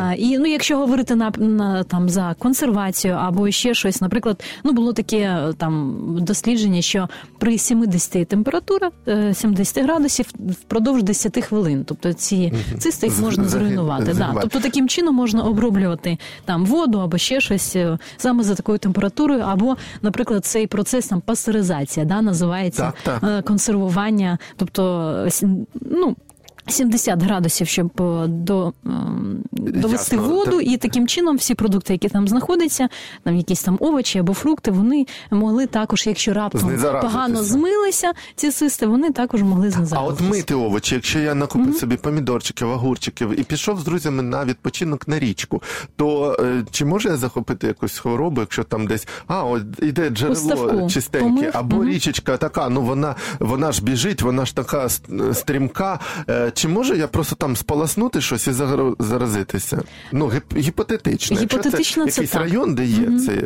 А, 0.00 0.14
і 0.14 0.38
ну, 0.38 0.46
якщо 0.46 0.76
говорити 0.76 1.14
на, 1.14 1.30
на 1.38 1.84
там 1.84 2.08
за 2.08 2.34
консервацію 2.38 3.14
або 3.14 3.50
ще 3.50 3.74
щось, 3.74 4.00
наприклад, 4.00 4.44
ну 4.64 4.72
було 4.72 4.92
таке 4.92 5.16
е, 5.16 5.52
там 5.70 6.18
дослідження, 6.20 6.82
що 6.82 7.08
при 7.38 7.58
70 7.58 8.28
температура 8.28 8.90
е, 9.08 9.34
70 9.34 9.84
градусів 9.84 10.26
впродовж 10.50 11.02
10 11.02 11.44
хвилин, 11.44 11.84
тобто 11.86 12.12
ці 12.12 12.52
цисти 12.78 13.06
їх 13.06 13.20
можна 13.20 13.44
зруйнувати. 13.44 14.14
Да. 14.14 14.36
Тобто 14.40 14.60
таким 14.60 14.88
чином 14.88 15.14
можна 15.14 15.42
оброблювати 15.42 16.18
там 16.44 16.66
воду 16.66 16.98
або 16.98 17.18
ще 17.18 17.40
щось 17.40 17.76
е, 17.76 17.98
саме 18.16 18.42
за 18.42 18.54
такою 18.54 18.78
температурою, 18.78 19.40
або, 19.46 19.76
наприклад, 20.02 20.44
цей 20.44 20.66
процес 20.66 21.06
там 21.06 21.20
пастеризація, 21.20 22.06
да, 22.06 22.22
називається 22.22 22.92
Так, 23.04 23.20
так. 23.20 23.30
е, 23.30 23.42
консервування, 23.42 24.38
тобто 24.56 25.10
е, 25.42 25.46
ну. 25.80 26.16
70 26.70 27.22
градусів, 27.22 27.68
щоб 27.68 27.90
е, 28.00 28.26
до, 28.26 28.72
довести 29.52 30.16
Ясно. 30.16 30.30
воду, 30.30 30.60
і 30.60 30.76
таким 30.76 31.06
чином 31.08 31.36
всі 31.36 31.54
продукти, 31.54 31.92
які 31.92 32.08
там 32.08 32.28
знаходяться, 32.28 32.88
там 33.24 33.36
якісь 33.36 33.62
там 33.62 33.76
овочі 33.80 34.18
або 34.18 34.34
фрукти, 34.34 34.70
вони 34.70 35.06
могли 35.30 35.66
також, 35.66 36.06
якщо 36.06 36.32
раптом 36.32 36.70
погано 37.00 37.42
змилися 37.42 38.12
ці 38.36 38.50
цисти, 38.50 38.86
вони 38.86 39.10
також 39.10 39.42
могли 39.42 39.66
А 39.66 39.70
знезаразитися. 39.70 40.24
от 40.24 40.30
мити 40.30 40.54
овочі, 40.54 40.94
якщо 40.94 41.18
я 41.18 41.34
накупив 41.34 41.74
собі 41.76 41.96
помідорчиків, 41.96 42.68
огурчиків 42.68 43.40
і 43.40 43.42
пішов 43.42 43.80
з 43.80 43.84
друзями 43.84 44.22
на 44.22 44.44
відпочинок 44.44 45.08
на 45.08 45.18
річку, 45.18 45.62
то 45.96 46.36
е, 46.40 46.64
чи 46.70 46.84
можу 46.84 47.08
я 47.08 47.16
захопити 47.16 47.66
якусь 47.66 47.98
хворобу, 47.98 48.40
якщо 48.40 48.64
там 48.64 48.86
десь 48.86 49.08
а, 49.26 49.44
от 49.44 49.62
іде 49.82 50.10
джерело 50.10 50.88
чистеньке, 50.90 51.28
помив? 51.28 51.50
або 51.54 51.76
Мгм. 51.76 51.88
річечка 51.88 52.36
така, 52.36 52.68
ну 52.68 52.82
вона 52.82 53.14
вона 53.40 53.72
ж 53.72 53.84
біжить, 53.84 54.22
вона 54.22 54.44
ж 54.44 54.54
така 54.56 54.88
стрімка. 55.32 55.98
Чи 56.60 56.68
можу 56.68 56.94
я 56.94 57.06
просто 57.08 57.36
там 57.36 57.56
сполоснути 57.56 58.20
щось 58.20 58.46
і 58.46 58.52
заразитися? 58.98 59.82
Ну, 60.12 60.26
гіп- 60.26 60.56
гіпотетично. 60.58 61.40
Якщо 61.40 61.58
Гіпотетично 61.58 62.04
це 62.04 62.10
це 62.10 62.20
якийсь 62.20 62.30
так. 62.32 62.42
район, 62.42 62.74
де 62.74 62.84
є 62.84 63.06
Мгм. 63.08 63.18
це. 63.18 63.42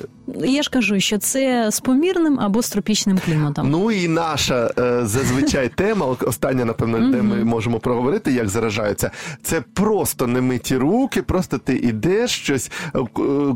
Я 0.47 0.63
ж 0.63 0.71
кажу, 0.71 1.01
що 1.01 1.19
це 1.19 1.71
з 1.73 1.81
помірним 1.81 2.41
або 2.41 2.63
з 2.63 2.71
тропічним 2.71 3.19
кліматом. 3.19 3.71
Ну 3.71 3.91
і 3.91 4.09
наша 4.09 4.71
е, 4.79 5.01
зазвичай 5.07 5.69
тема, 5.77 6.07
остання, 6.21 6.65
напевно, 6.65 7.11
де 7.11 7.23
ми 7.23 7.45
можемо 7.45 7.79
проговорити, 7.79 8.33
як 8.33 8.49
заражаються. 8.49 9.11
Це 9.43 9.61
просто 9.75 10.27
не 10.27 10.41
миті 10.41 10.77
руки, 10.77 11.23
просто 11.23 11.59
ти 11.59 11.77
ідеш 11.77 12.31
щось, 12.31 12.71
е, 12.95 12.99
е, 12.99 13.05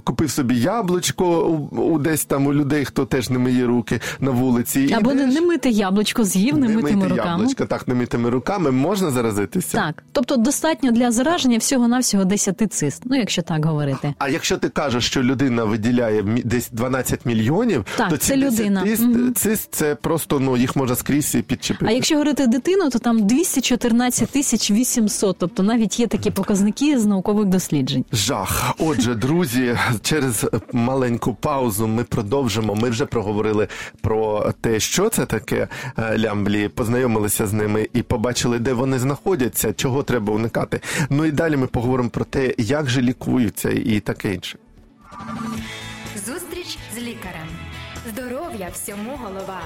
купив 0.05 0.31
собі 0.31 0.57
яблучко 0.61 1.41
у, 1.73 1.99
десь 1.99 2.25
там 2.25 2.47
у 2.47 2.55
людей, 2.55 2.85
хто 2.85 3.05
теж 3.07 3.31
не 3.31 3.39
миє 3.39 3.67
руки 3.67 4.01
на 4.21 4.31
вулиці. 4.31 4.95
Або 4.99 5.13
не, 5.15 5.23
ідеш, 5.23 5.35
не 5.35 5.41
мити 5.41 5.71
яблучко 5.71 6.25
з'їв 6.25 6.59
не 6.59 6.69
немитими 6.69 6.97
мити 6.97 7.09
руками. 7.09 7.31
яблучко, 7.31 7.65
так, 7.67 7.89
немитими 7.89 8.31
руками 8.31 8.71
можна 8.71 9.11
заразитися. 9.55 9.79
Так, 9.79 10.03
тобто 10.13 10.37
достатньо 10.37 10.93
для 10.93 11.11
зараження 11.11 11.59
всього-навсього 11.59 12.25
10 12.25 12.63
цист, 12.73 13.03
ну 13.05 13.17
якщо 13.17 13.43
так 13.43 13.65
говорити. 13.65 14.15
А 14.19 14.29
якщо 14.29 14.57
ти 14.59 14.69
кажеш, 14.69 15.07
що 15.07 15.23
людина 15.23 15.65
виділяє 15.65 16.23
десь 16.45 16.71
12 16.73 17.27
мільйонів, 17.27 17.85
Так, 17.97 18.09
то 18.09 18.17
це 18.17 18.35
ці 18.35 18.41
10 18.41 18.61
людина. 18.61 18.83
цист, 18.85 19.39
цист 19.39 19.69
це 19.75 19.95
просто 19.95 20.41
ну 20.41 20.57
їх 20.57 20.77
можна 20.77 20.97
скрізь 20.97 21.35
і 21.35 21.43
підчепити. 21.43 21.87
А 21.89 21.91
якщо 21.95 22.15
говорити 22.15 22.47
дитину, 22.47 22.91
то 22.91 22.99
там 22.99 23.27
214 23.27 24.31
тисяч 24.31 24.71
800, 24.71 25.37
тобто 25.39 25.63
навіть 25.63 26.01
є 26.01 26.07
такі 26.07 26.31
показники 26.31 26.99
з 26.99 27.07
наукових 27.07 27.47
досліджень. 27.47 28.05
Жах. 28.13 28.75
Отже, 28.79 29.15
друзі, 29.15 29.77
через 30.03 30.47
маленьку 30.73 31.35
паузу 31.35 31.87
ми 31.87 32.05
продовжимо. 32.05 32.75
Ми 32.75 32.91
вже 32.91 33.07
проговорили 33.07 33.69
про 34.01 34.53
те, 34.61 34.81
що 34.81 35.09
це 35.09 35.27
таке 35.27 35.69
е, 35.99 36.19
лямблі, 36.19 36.69
познайомилися 36.69 37.47
з 37.47 37.53
ними 37.53 37.89
і 37.93 38.03
побачили, 38.03 38.59
де 38.59 38.73
вони 38.73 38.99
знаходяться, 38.99 39.28
чого 39.77 40.03
треба 40.03 40.33
уникати. 40.33 40.81
Ну 41.11 41.25
і 41.25 41.31
далі 41.31 41.57
ми 41.57 41.67
поговоримо 41.67 42.11
про 42.11 42.25
те, 42.25 42.55
як 42.59 42.91
же 42.91 43.03
лікуються 43.03 43.71
і 43.71 44.01
таке 44.01 44.35
інше. 44.35 44.59
Зустріч 46.27 46.79
з 46.95 46.99
лікарем. 46.99 47.49
Здоров'я 48.09 48.69
всьому 48.73 49.17
голова. 49.25 49.61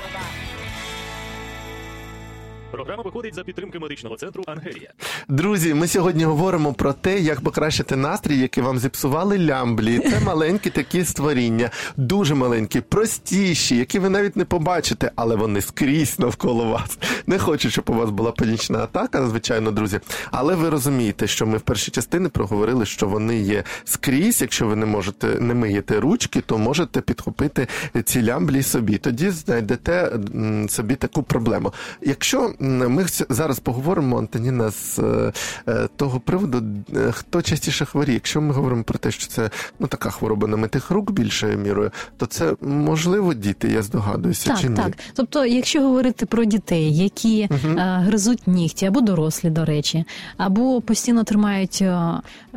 Програма 2.72 3.02
виходить 3.02 3.34
за 3.34 3.44
підтримки 3.44 3.78
медичного 3.78 4.16
центру 4.16 4.44
Ангелія. 4.46 4.90
Друзі, 5.28 5.74
ми 5.74 5.88
сьогодні 5.88 6.24
говоримо 6.24 6.72
про 6.72 6.92
те, 6.92 7.18
як 7.18 7.40
покращити 7.40 7.96
настрій, 7.96 8.38
який 8.38 8.64
вам 8.64 8.78
зіпсували 8.78 9.38
лямблі. 9.38 9.98
Це 9.98 10.20
маленькі 10.24 10.70
такі 10.70 11.04
створіння, 11.04 11.70
дуже 11.96 12.34
маленькі, 12.34 12.80
простіші, 12.80 13.76
які 13.76 13.98
ви 13.98 14.08
навіть 14.08 14.36
не 14.36 14.44
побачите, 14.44 15.10
але 15.16 15.36
вони 15.36 15.60
скрізь 15.60 16.18
навколо 16.18 16.64
вас. 16.64 16.98
Не 17.26 17.38
хочу, 17.38 17.70
щоб 17.70 17.84
у 17.88 17.94
вас 17.94 18.10
була 18.10 18.32
панічна 18.32 18.78
атака, 18.78 19.26
звичайно, 19.26 19.70
друзі. 19.70 20.00
Але 20.30 20.54
ви 20.54 20.68
розумієте, 20.68 21.26
що 21.26 21.46
ми 21.46 21.58
в 21.58 21.60
першій 21.60 21.90
частині 21.90 22.28
проговорили, 22.28 22.86
що 22.86 23.08
вони 23.08 23.40
є 23.40 23.64
скрізь. 23.84 24.40
Якщо 24.40 24.66
ви 24.66 24.76
не 24.76 24.86
можете 24.86 25.26
не 25.26 25.54
миєте 25.54 26.00
ручки, 26.00 26.40
то 26.40 26.58
можете 26.58 27.00
підхопити 27.00 27.66
ці 28.04 28.22
лямблі 28.22 28.62
собі. 28.62 28.98
Тоді 28.98 29.30
знайдете 29.30 30.12
собі 30.68 30.94
таку 30.94 31.22
проблему. 31.22 31.72
Якщо 32.02 32.54
ми 32.62 33.06
зараз 33.28 33.58
поговоримо, 33.58 34.18
Антоніна, 34.18 34.70
з 34.70 34.98
е, 34.98 35.32
е, 35.68 35.88
того 35.96 36.20
приводу, 36.20 36.62
е, 36.96 37.12
хто 37.12 37.42
частіше 37.42 37.84
хворіє. 37.84 38.14
Якщо 38.14 38.40
ми 38.40 38.54
говоримо 38.54 38.82
про 38.82 38.98
те, 38.98 39.10
що 39.10 39.26
це 39.26 39.50
ну 39.78 39.86
така 39.86 40.10
хвороба 40.10 40.48
намитих 40.48 40.90
рук 40.90 41.10
більшою 41.10 41.58
мірою, 41.58 41.90
то 42.16 42.26
це 42.26 42.54
можливо 42.60 43.34
діти, 43.34 43.68
я 43.68 43.82
здогадуюся, 43.82 44.50
Так, 44.50 44.60
чи 44.60 44.68
ні? 44.68 44.76
так. 44.76 44.92
Тобто, 45.14 45.46
якщо 45.46 45.82
говорити 45.82 46.26
про 46.26 46.44
дітей, 46.44 46.96
які 46.96 47.40
е, 47.40 47.48
гризуть 47.78 48.46
нігті, 48.46 48.86
або 48.86 49.00
дорослі, 49.00 49.50
до 49.50 49.64
речі, 49.64 50.04
або 50.36 50.80
постійно 50.80 51.24
тримають 51.24 51.84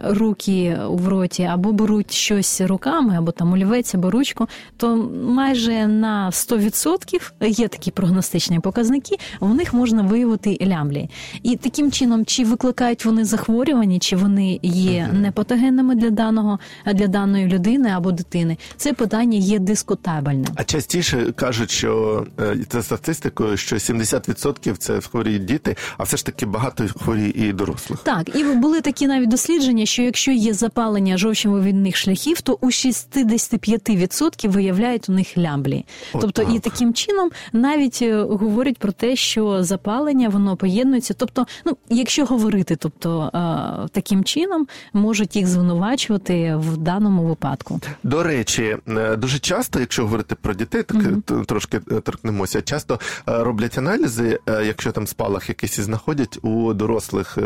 руки 0.04 0.80
в 0.88 1.08
роті, 1.08 1.44
або 1.44 1.72
беруть 1.72 2.12
щось 2.12 2.62
руками, 2.62 3.18
або 3.18 3.32
там 3.32 3.54
олівець, 3.54 3.96
або 3.96 4.12
ручку, 4.12 4.48
то 4.78 5.10
майже 5.24 5.88
на 5.88 6.30
100% 6.30 7.32
є 7.42 7.68
такі 7.68 7.92
прогностичні 7.92 8.60
показники, 8.60 9.16
в 9.40 9.54
них 9.54 9.74
можна 9.74 9.95
виявити 10.04 10.58
лямблі. 10.62 11.10
І 11.44 11.56
таким 11.56 11.92
чином, 11.92 12.26
чи 12.26 12.46
викликають 12.46 13.06
вони 13.06 13.26
захворювання, 13.26 14.00
чи 14.00 14.16
вони 14.16 14.60
є 14.64 15.10
непатогенними 15.14 15.96
для 15.96 16.10
даного 16.10 16.60
для 16.86 17.08
даної 17.08 17.48
людини 17.48 17.90
або 17.90 18.12
дитини, 18.12 18.58
це 18.78 18.94
питання 18.94 19.38
є 19.38 19.60
дискутабельним. 19.60 20.48
А 20.56 20.64
частіше 20.64 21.32
кажуть, 21.36 21.72
що 21.72 22.26
це 22.68 22.84
статистикою, 22.84 23.58
що 23.58 23.76
70% 23.76 24.76
це 24.78 25.02
хворіють 25.02 25.46
діти, 25.46 25.76
а 25.98 26.04
все 26.04 26.18
ж 26.18 26.26
таки 26.26 26.46
багато 26.46 26.88
хворіє 26.88 27.34
і 27.36 27.54
дорослих. 27.54 28.00
Так, 28.04 28.36
і 28.36 28.44
були 28.44 28.82
такі 28.82 29.08
навіть 29.08 29.30
дослідження, 29.30 29.86
що 29.86 30.02
якщо 30.02 30.32
є 30.32 30.54
запалення 30.54 31.18
жовчовивідних 31.18 31.96
шляхів, 31.96 32.42
то 32.42 32.58
у 32.62 32.66
65% 32.66 34.50
виявляють 34.50 35.10
у 35.10 35.12
них 35.12 35.38
лямблі. 35.38 35.86
От 36.14 36.22
тобто, 36.22 36.42
і 36.56 36.60
таким 36.60 36.94
чином 36.94 37.30
навіть 37.54 38.00
е, 38.02 38.22
говорять 38.22 38.78
про 38.78 38.92
те, 38.92 39.16
що 39.16 39.64
запалення 39.64 39.85
воно 39.86 40.56
поєднується. 40.58 41.14
Тобто, 41.14 41.48
ну 41.66 41.78
якщо 41.90 42.26
говорити, 42.26 42.76
тобто 42.76 43.22
е, 43.34 43.88
таким 43.92 44.24
чином 44.24 44.68
можуть 44.94 45.36
їх 45.36 45.48
звинувачувати 45.48 46.56
в 46.56 46.78
даному 46.78 47.24
випадку. 47.24 47.80
До 48.04 48.24
речі, 48.24 48.78
е, 48.88 49.16
дуже 49.16 49.40
часто, 49.40 49.80
якщо 49.80 50.04
говорити 50.04 50.36
про 50.42 50.54
дітей, 50.54 50.84
так 50.84 50.98
т- 51.26 51.44
трошки 51.46 51.78
е, 51.92 52.00
торкнемося. 52.00 52.62
Часто 52.62 53.00
роблять 53.26 53.78
аналізи, 53.78 54.40
якщо 54.48 54.92
там 54.92 55.08
спалах 55.08 55.50
якийсь 55.50 55.80
знаходять 55.80 56.40
у 56.42 56.74
дорослих 56.74 57.38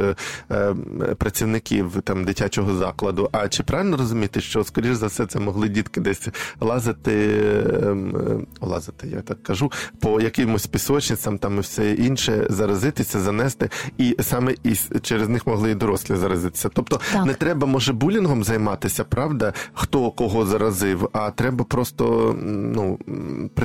працівників 1.17 2.01
там 2.03 2.25
дитячого 2.25 2.75
закладу. 2.75 3.29
А 3.31 3.47
чи 3.47 3.63
правильно 3.63 3.97
розуміти, 3.97 4.41
що 4.41 4.63
скоріш 4.63 4.95
за 4.95 5.07
все 5.07 5.25
це 5.25 5.39
могли 5.39 5.69
дітки 5.69 6.01
десь 6.01 6.27
лазити, 6.59 7.11
е, 7.13 7.89
м, 7.89 8.15
е, 8.15 8.65
лазити, 8.65 9.07
я 9.07 9.21
так 9.21 9.43
кажу, 9.43 9.71
по 9.99 10.21
якимось 10.21 10.67
пісочницям 10.67 11.37
там 11.37 11.57
і 11.57 11.59
все 11.59 11.91
інше, 11.93 12.18
заразитися, 12.49 13.19
занести, 13.19 13.69
і 13.97 14.15
саме 14.19 14.55
і 14.63 14.75
через 15.01 15.29
них 15.29 15.47
могли 15.47 15.71
і 15.71 15.75
дорослі 15.75 16.15
заразитися. 16.15 16.69
Тобто 16.73 16.99
Так. 17.13 17.25
не 17.25 17.33
треба 17.33 17.67
може 17.67 17.93
булінгом 17.93 18.43
займатися, 18.43 19.03
правда, 19.03 19.53
хто 19.73 20.11
кого 20.11 20.45
заразив, 20.45 21.09
а 21.13 21.31
треба 21.31 21.63
просто 21.63 22.35
ну 22.73 22.99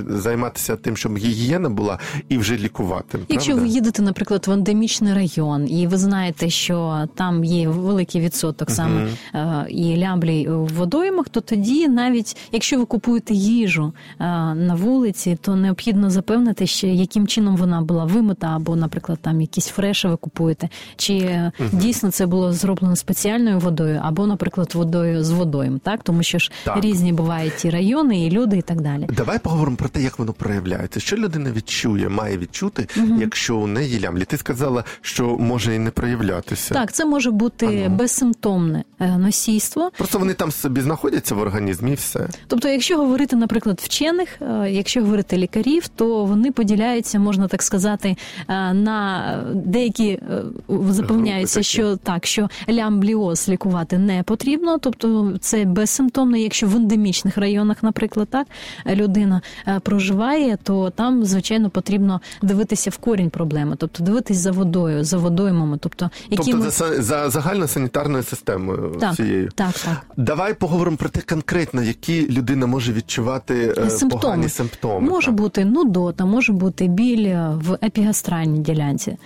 займатися 0.09 0.77
тим, 0.77 0.97
щоб 0.97 1.17
гігієна 1.17 1.69
була, 1.69 1.99
і 2.29 2.39
вже 2.39 2.57
лікувати. 2.57 3.19
Якщо 3.29 3.53
правда? 3.53 3.65
ви 3.65 3.75
їдете, 3.75 4.03
наприклад, 4.03 4.47
в 4.47 4.51
ендемічний 4.51 5.15
район, 5.15 5.69
і 5.69 5.87
ви 5.87 5.97
знаєте, 5.97 6.51
що 6.51 7.09
там 7.15 7.45
є 7.45 7.69
великий 7.69 8.21
відсоток 8.21 8.71
саме 8.71 9.09
е, 9.35 9.67
і 9.69 9.97
лямблій 9.97 10.49
в 10.49 10.75
водоймах, 10.75 11.29
то 11.29 11.41
тоді 11.41 11.89
навіть 11.89 12.37
якщо 12.53 12.79
ви 12.79 12.85
купуєте 12.85 13.35
їжу 13.35 13.93
е, 14.21 14.25
на 14.55 14.75
вулиці, 14.75 15.39
то 15.41 15.57
необхідно 15.57 16.11
запевнити, 16.11 16.67
що 16.67 16.87
яким 16.87 17.27
чином 17.27 17.57
вона 17.57 17.81
була 17.81 18.05
вимита, 18.05 18.44
або, 18.47 18.77
наприклад, 18.77 19.19
там 19.23 19.41
якісь 19.41 19.67
фреші 19.67 20.09
ви 20.09 20.17
купуєте, 20.17 20.69
чи 20.97 21.15
е, 21.15 21.53
дійсно 21.73 22.11
це 22.11 22.27
було 22.27 22.53
зроблено 22.53 22.97
спеціальною 22.97 23.59
водою, 23.59 24.01
або, 24.05 24.27
наприклад, 24.27 24.75
водою 24.75 25.25
з 25.25 25.31
водойм, 25.31 25.79
так 25.79 26.01
тому 26.03 26.23
що 26.23 26.39
ж 26.39 26.51
Так. 26.65 26.85
різні 26.85 27.13
бувають 27.13 27.65
і 27.65 27.71
райони, 27.71 28.27
і 28.27 28.31
люди, 28.31 28.59
і 28.59 28.63
так 28.63 28.81
далі. 28.81 29.07
Давай 29.17 29.39
поговоримо 29.39 29.77
про 29.77 29.89
те, 29.89 30.03
як 30.03 30.19
воно 30.19 30.33
проявляється. 30.33 31.01
Що 31.01 31.17
людина 31.17 31.51
відчує, 31.51 32.09
має 32.09 32.39
відчути, 32.39 32.89
якщо 33.19 33.57
у 33.57 33.67
неї 33.67 34.01
лямлі. 34.01 34.25
Ти 34.25 34.37
сказала, 34.37 34.85
що 35.01 35.39
може 35.39 35.75
і 35.75 35.79
не 35.79 35.91
проявлятися. 35.91 36.75
Так, 36.75 36.93
це 36.93 37.05
може 37.05 37.31
бути 37.31 37.67
А 37.87 37.89
ну. 37.89 37.97
безсимптомне 37.97 38.85
е, 39.01 39.19
носійство. 39.19 39.91
Просто 39.99 40.19
вони 40.19 40.35
там 40.35 40.53
собі 40.53 40.81
знаходяться 40.81 41.35
в 41.35 41.39
організмі, 41.39 41.91
і 41.91 41.95
все. 41.95 42.29
Тобто, 42.47 42.69
якщо 42.69 42.97
говорити, 42.99 43.37
наприклад, 43.37 43.81
вчених, 43.85 44.29
е, 44.43 44.71
якщо 44.71 45.01
говорити 45.01 45.37
лікарів, 45.37 45.89
то 45.89 46.25
вони 46.25 46.53
поділяються, 46.53 47.19
можна 47.19 47.49
так 47.49 47.63
сказати, 47.63 48.17
на 48.49 49.45
деякі 49.55 50.09
е, 50.09 50.43
запевняються, 50.89 51.63
що 51.63 51.97
так, 51.97 52.27
що 52.27 52.49
лямбліоз 52.71 53.49
лікувати 53.49 53.99
не 53.99 54.23
потрібно, 54.23 54.79
тобто 54.79 55.33
це 55.41 55.65
безсимптомно. 55.65 56.37
Якщо 56.37 56.67
в 56.67 56.77
ендемічних 56.77 57.39
районах, 57.39 57.83
наприклад, 57.83 58.29
так 58.31 58.47
людина 58.87 59.41
е, 59.69 59.81
проживає, 59.81 60.59
то 60.63 60.91
там 60.91 61.25
звичайно 61.25 61.71
потрібно 61.71 62.21
дивитися 62.43 62.91
в 62.91 62.97
корінь 62.97 63.31
проблеми, 63.31 63.77
тобто 63.79 64.05
дивитись 64.05 64.37
за 64.39 64.53
водою, 64.53 65.05
за 65.05 65.19
водоймами, 65.19 65.79
тобто 65.81 66.11
які 66.31 66.53
Тобто 66.53 66.65
ми... 66.65 66.71
за, 66.71 67.03
за 67.03 67.31
загальносанітарною 67.31 68.23
системою 68.23 68.97
так, 69.01 69.13
всією. 69.13 69.51
так, 69.55 69.73
так. 69.73 70.07
Давай 70.17 70.55
поговоримо 70.55 70.97
про 70.97 71.09
те 71.09 71.21
конкретно, 71.21 71.83
які 71.83 72.29
людина 72.29 72.67
може 72.67 72.93
відчувати 72.93 73.75
е, 73.79 73.91
Симптоми. 73.91 74.23
погані 74.23 74.49
симптоми. 74.49 75.09
Може 75.11 75.27
так. 75.27 75.35
бути 75.35 75.65
нудота, 75.65 76.25
може 76.25 76.53
бути 76.53 76.89
біль 76.89 77.35
в 77.37 77.79
епігастральній 78.25 78.59
ділянці. 78.59 79.17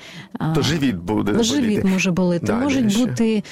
То 0.54 0.62
живіт 0.62 0.96
буде 0.96 1.42
Живіт 1.42 1.84
може 1.84 2.10
болити. 2.10 2.46
Да, 2.46 2.56
Можуть 2.56 2.98
бути 2.98 3.42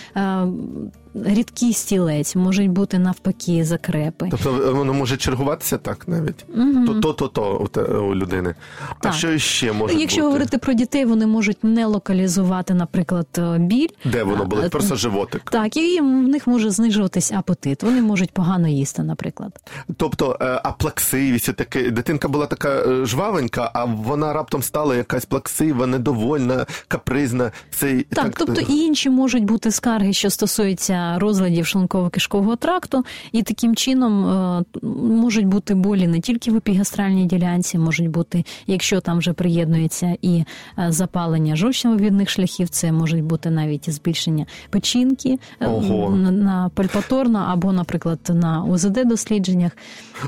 е, 1.27 1.35
рідкий 1.35 1.73
стілець, 1.73 2.37
можуть 2.37 2.71
бути 2.71 2.99
навпаки 2.99 3.65
закрепи. 3.65 4.29
Тобто 4.31 4.73
воно 4.75 4.95
може 4.95 5.17
чергуватися 5.17 5.79
так 5.79 6.09
навіть. 6.09 6.45
Мгм. 6.55 6.87
То 7.03 7.13
то, 7.13 7.29
то, 7.29 7.69
то 7.69 8.07
у, 8.07 8.15
людини. 8.15 8.55
А 8.89 9.03
Так. 9.03 9.13
що 9.15 9.39
ще 9.39 9.73
може 9.73 9.95
Якщо 9.95 10.17
бути? 10.21 10.27
говорити 10.27 10.59
про 10.59 10.73
дітей, 10.73 11.05
вони 11.05 11.27
можуть 11.27 11.65
не 11.65 11.87
локалізувати, 11.87 12.75
наприклад, 12.75 13.27
е, 13.39 13.59
біль. 13.59 13.89
Де 14.05 14.23
воно 14.23 14.43
А, 14.43 14.47
болить? 14.47 14.65
е, 14.65 14.69
Просто 14.69 14.97
животик. 14.97 15.51
Так, 15.51 15.77
і 15.77 16.01
в 16.01 16.05
них 16.05 16.47
може 16.47 16.71
знижуватись 16.71 17.33
апетит. 17.33 17.83
Вони 17.83 18.03
можуть 18.03 18.31
погано 18.31 18.69
їсти, 18.69 19.03
наприклад. 19.03 19.53
Тобто, 19.97 20.39
е, 20.41 20.61
а 20.65 20.73
плаксивість, 20.73 21.55
таке 21.57 21.91
дитинка 21.91 22.29
була 22.29 22.47
така 22.47 22.69
е, 22.71 23.07
жвавенька, 23.07 23.71
а 23.75 23.85
вона 23.85 24.33
раптом 24.33 24.63
стала 24.63 24.97
якась 24.97 25.25
плаксива, 25.25 25.87
недовольна, 25.87 26.67
капризна. 26.89 27.53
Це 27.71 28.03
Так, 28.11 28.35
тобто 28.39 28.61
і 28.61 28.77
інші 28.77 29.11
можуть 29.11 29.45
бути 29.45 29.71
скарги, 29.71 30.13
що 30.13 30.31
стосуються 30.31 31.06
розладів 31.19 31.65
шлунково-кишкового 31.65 32.57
тракту, 32.57 33.05
і 33.33 33.43
таким 33.43 33.77
чином 33.77 34.27
е, 34.27 34.65
можуть 34.99 35.47
бути 35.47 35.75
болі 35.75 36.07
не 36.07 36.21
тільки 36.21 36.51
в 36.51 36.57
епігастральній 36.57 37.27
ділянці, 37.27 37.79
можуть 37.79 38.09
бути, 38.11 38.45
якщо 38.67 39.01
там 39.01 39.19
вже 39.19 39.33
приєднується 39.33 40.17
і 40.23 40.45
е, 40.79 40.93
запалення 40.93 41.55
жовчно-вивідних 41.57 42.29
шляхів, 42.29 42.69
це 42.69 42.93
можуть 42.93 43.25
бути 43.25 43.51
навіть 43.51 43.91
збільшення 43.91 44.47
печінки 44.71 45.39
е, 45.61 45.67
Ого. 45.67 46.17
на- 46.17 46.31
на 46.31 46.69
пальпаторно 46.75 47.39
або, 47.49 47.73
наприклад, 47.73 48.19
на 48.29 48.65
УЗД 48.65 49.09
дослідженнях. 49.09 49.73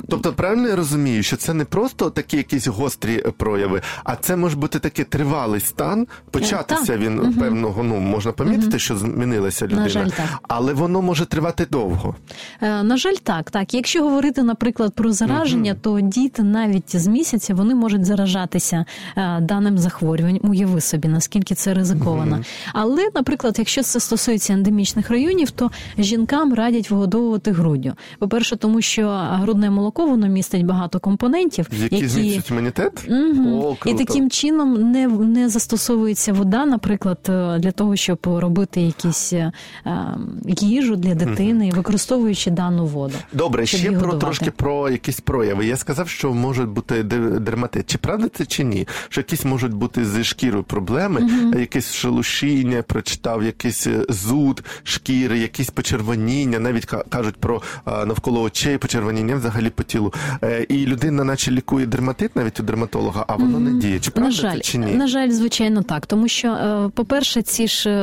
Тобто, 0.08 0.32
правильно 0.32 0.68
я 0.68 0.76
розумію, 0.76 1.22
що 1.22 1.36
це 1.36 1.54
не 1.54 1.64
просто 1.64 2.10
такі 2.10 2.36
якісь 2.36 2.66
гострі 2.66 3.24
прояви, 3.36 3.80
а 4.04 4.16
це 4.16 4.36
може 4.36 4.56
бути 4.56 4.78
такий 4.78 5.04
тривалий 5.04 5.60
стан. 5.60 6.06
Початися 6.30 6.84
так. 6.86 6.98
він 7.00 7.14
Мгм. 7.16 7.34
певного, 7.34 7.82
ну 7.82 7.96
можна 8.00 8.32
помітити, 8.32 8.78
що 8.78 8.96
змінилася 8.96 9.66
людина, 9.66 9.88
жаль, 9.88 10.08
так. 10.08 10.26
але 10.42 10.67
воно 10.72 11.02
може 11.02 11.26
тривати 11.26 11.66
довго. 11.70 12.14
Е, 12.62 12.82
На 12.82 12.96
жаль, 12.96 13.14
так, 13.22 13.50
так. 13.50 13.74
Якщо 13.74 14.02
говорити, 14.02 14.42
наприклад, 14.42 14.94
про 14.94 15.12
зараження, 15.12 15.74
то 15.74 16.00
діти 16.00 16.42
навіть 16.42 16.96
з 16.96 17.06
місяця 17.06 17.54
вони 17.54 17.74
можуть 17.74 18.04
заражатися 18.04 18.84
е, 19.16 19.40
даним 19.40 19.78
захворюванням. 19.78 20.40
Уяви 20.42 20.80
собі, 20.80 21.08
наскільки 21.08 21.54
це 21.54 21.74
ризиковано. 21.74 22.40
Але, 22.72 23.08
наприклад, 23.14 23.54
якщо 23.58 23.82
це 23.82 24.00
стосується 24.00 24.52
ендемічних 24.52 25.10
районів, 25.10 25.50
то 25.50 25.70
жінкам 25.98 26.54
радять 26.54 26.90
вигодовувати 26.90 27.52
груддю. 27.52 27.92
По-перше, 28.18 28.56
тому 28.56 28.80
що 28.82 29.08
грудне 29.08 29.70
молоко 29.70 30.06
воно 30.06 30.28
містить 30.28 30.66
багато 30.66 31.00
компонентів, 31.00 31.68
Які, 31.82 32.08
зміцнюють 32.08 32.50
імунітет? 32.50 32.92
Мгм. 33.08 33.52
О, 33.52 33.76
І 33.86 33.94
таким 33.94 34.30
чином 34.30 34.90
не, 34.90 35.08
не 35.08 35.48
застосовується 35.48 36.32
вода, 36.32 36.66
наприклад, 36.66 37.18
е, 37.28 37.58
для 37.58 37.72
того, 37.72 37.96
щоб 37.96 38.18
робити 38.24 38.80
якісь 38.80 39.32
е, 39.32 39.52
е, 39.86 40.16
їжу 40.48 40.96
для 40.96 41.14
дитини, 41.14 41.70
використовуючи 41.74 42.50
дану 42.50 42.86
воду. 42.86 43.14
Добре, 43.32 43.66
ще 43.66 43.78
про 43.86 43.94
годувати. 43.94 44.18
трошки 44.18 44.50
про 44.50 44.90
якісь 44.90 45.20
прояви. 45.20 45.66
Я 45.66 45.76
сказав, 45.76 46.08
що 46.08 46.34
можуть 46.34 46.68
бути 46.68 47.02
дерматит. 47.02 47.90
Чи 47.90 47.98
правда 47.98 48.28
це 48.34 48.46
чи 48.46 48.64
ні? 48.64 48.88
Що 49.08 49.20
якісь 49.20 49.44
можуть 49.44 49.72
бути 49.72 50.04
зі 50.04 50.24
шкірою 50.24 50.64
проблеми, 50.64 51.30
якесь 51.58 51.92
шелушіння, 51.94 52.82
прочитав, 52.82 53.42
якийсь 53.44 53.86
е, 53.86 54.04
зуд 54.08 54.64
шкіри, 54.82 55.38
якісь 55.38 55.70
почервоніння, 55.70 56.58
навіть 56.58 56.84
кажуть 57.08 57.36
про 57.36 57.62
навколо 57.86 58.42
очей 58.42 58.78
почервоніння 58.78 59.36
взагалі 59.36 59.70
по 59.70 59.82
тілу. 59.82 60.12
Е, 60.44 60.66
І 60.68 60.86
людина, 60.86 61.24
наче 61.24 61.50
лікує 61.50 61.86
дерматит 61.86 62.36
навіть 62.36 62.60
у 62.60 62.62
дерматолога, 62.62 63.24
а 63.28 63.36
воно 63.36 63.60
не 63.60 63.70
діє. 63.80 64.00
Чи 64.00 64.10
правда 64.10 64.28
на 64.30 64.36
жаль, 64.36 64.56
це 64.56 64.60
чи 64.60 64.78
ні? 64.78 64.92
на 64.92 65.06
жаль, 65.06 65.30
звичайно, 65.30 65.82
так. 65.82 66.06
Тому 66.06 66.28
що, 66.28 66.48
е, 66.48 66.90
по-перше, 66.94 67.42
ці 67.42 67.68
ж 67.68 67.90
е, 67.90 67.94